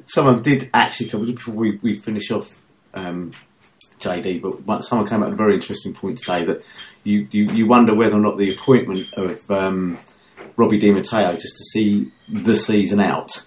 [0.07, 2.55] Someone did actually come before we, we finish off
[2.95, 3.33] um,
[3.99, 6.63] JD, but someone came up with a very interesting point today that
[7.03, 9.99] you, you, you wonder whether or not the appointment of um,
[10.57, 13.45] Robbie Di Matteo just to see the season out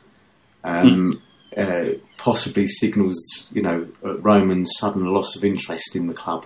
[0.63, 1.21] um,
[1.55, 1.85] uh,
[2.17, 6.45] possibly signals, you know, Roman's sudden loss of interest in the club.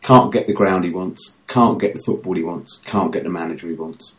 [0.00, 3.30] Can't get the ground he wants, can't get the football he wants, can't get the
[3.30, 4.14] manager he wants.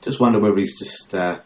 [0.00, 1.14] Just wonder whether he's just.
[1.14, 1.38] Uh,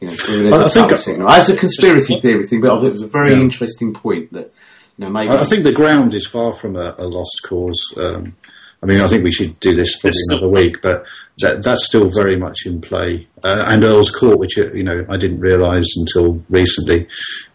[0.00, 1.28] you know, there's I a think- subtle signal.
[1.30, 3.40] It's a conspiracy theory thing, but it was a very Yeah.
[3.40, 4.52] interesting point that
[4.98, 7.80] you know maybe I I think the ground is far from a, a lost cause.
[7.96, 8.36] Um,
[8.84, 11.06] I mean, I think we should do this It's another week, but
[11.38, 13.26] that, that's still very much in play.
[13.42, 17.08] Uh, and Earl's Court, which uh, you know I didn't realise until recently,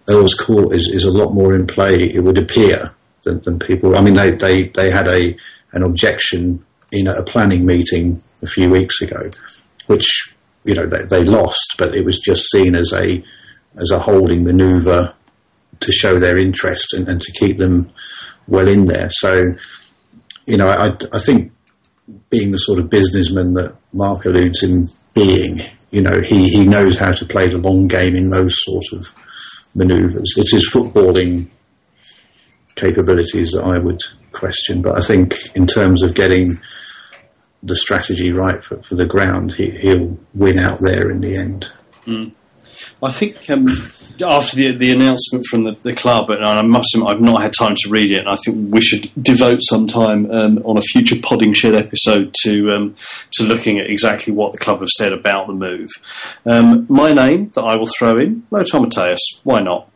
[0.10, 2.00] Earl's Court is, is a lot more in play.
[2.00, 3.96] It would appear than, than people.
[3.96, 5.38] I mean, they, they, they had a
[5.72, 9.30] an objection in a planning meeting a few weeks ago,
[9.86, 10.34] which
[10.64, 13.24] you know they, they lost, but it was just seen as a
[13.80, 15.16] as a holding manoeuvre
[15.80, 17.92] to show their interest and, and to keep them
[18.48, 19.10] well in there.
[19.12, 19.54] So,
[20.50, 21.52] you know, I, I think
[22.30, 25.60] being the sort of businessman that Mark alludes in being,
[25.92, 29.16] you know, he, he knows how to play the long game in those sort of
[29.76, 30.34] manoeuvres.
[30.38, 31.48] It's his footballing
[32.76, 34.02] capabilities that I would
[34.32, 36.60] question, but I think in terms of getting
[37.62, 41.72] the strategy right for, for the ground, he, he'll win out there in the end.
[42.06, 42.32] Mm.
[43.02, 43.68] I think um,
[44.22, 47.54] after the, the announcement from the, the club, and I must admit I've not had
[47.54, 50.82] time to read it, and I think we should devote some time um, on a
[50.82, 52.96] future Podding Shed episode to um,
[53.32, 55.90] to looking at exactly what the club have said about the move.
[56.46, 59.20] Um, my name that I will throw in, Lothar Matthäus.
[59.44, 59.90] Why not?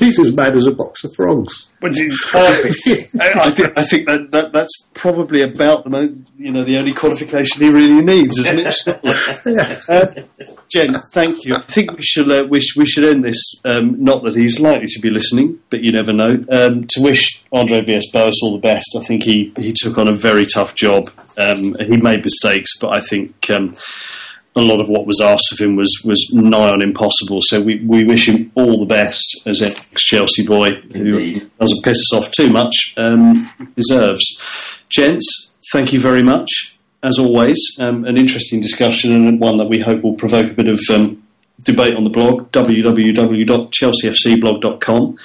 [0.00, 1.68] He's as mad as a box of frogs.
[1.80, 3.14] Which is perfect.
[3.20, 6.78] I, I think, I think that, that that's probably about the mo- you know the
[6.78, 9.88] only qualification he really needs, isn't it?
[9.88, 10.22] uh,
[10.70, 11.54] Jen, thank you.
[11.54, 13.38] I think we should uh, we, we should end this.
[13.66, 16.42] Um, not that he's likely to be listening, but you never know.
[16.50, 18.96] Um, to wish Andre Villas-Boas all the best.
[18.96, 21.10] I think he he took on a very tough job.
[21.36, 23.50] Um, he made mistakes, but I think.
[24.56, 27.38] A lot of what was asked of him was, was nigh on impossible.
[27.42, 31.48] So we, we wish him all the best as ex Chelsea boy who Indeed.
[31.60, 32.74] doesn't piss us off too much.
[32.96, 34.40] Um, deserves.
[34.88, 36.76] Gents, thank you very much.
[37.02, 40.66] As always, um, an interesting discussion and one that we hope will provoke a bit
[40.66, 41.22] of um,
[41.62, 45.16] debate on the blog, www.chelseafcblog.com.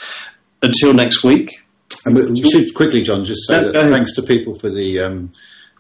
[0.62, 1.62] Until next week,
[2.06, 5.00] And we, we should quickly, John, just say No, that thanks to people for the
[5.00, 5.32] um,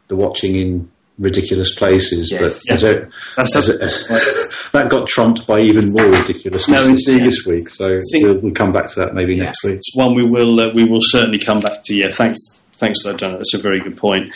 [0.07, 2.41] the watching in ridiculous places, Yes.
[2.41, 2.73] but Yeah.
[2.73, 7.25] as a- That's that got trumped by even more ridiculousness No, this, indeed.
[7.27, 7.69] this week.
[7.69, 9.75] So we'll, we'll come back to that maybe next week.
[9.77, 11.95] it's one we will uh, we will certainly come back to.
[11.95, 12.39] Yeah, thanks,
[12.75, 13.37] thanks for that, Donna.
[13.37, 14.31] That's a very good point.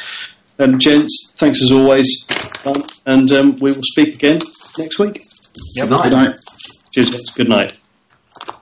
[0.57, 2.25] Um, gents, thanks as always,
[2.65, 4.39] um, and um, we will speak again
[4.77, 5.21] next week.
[5.77, 6.03] Good night.
[6.03, 6.35] Good night.
[6.93, 7.09] Cheers.
[7.09, 7.33] gents.
[7.33, 7.78] Good night.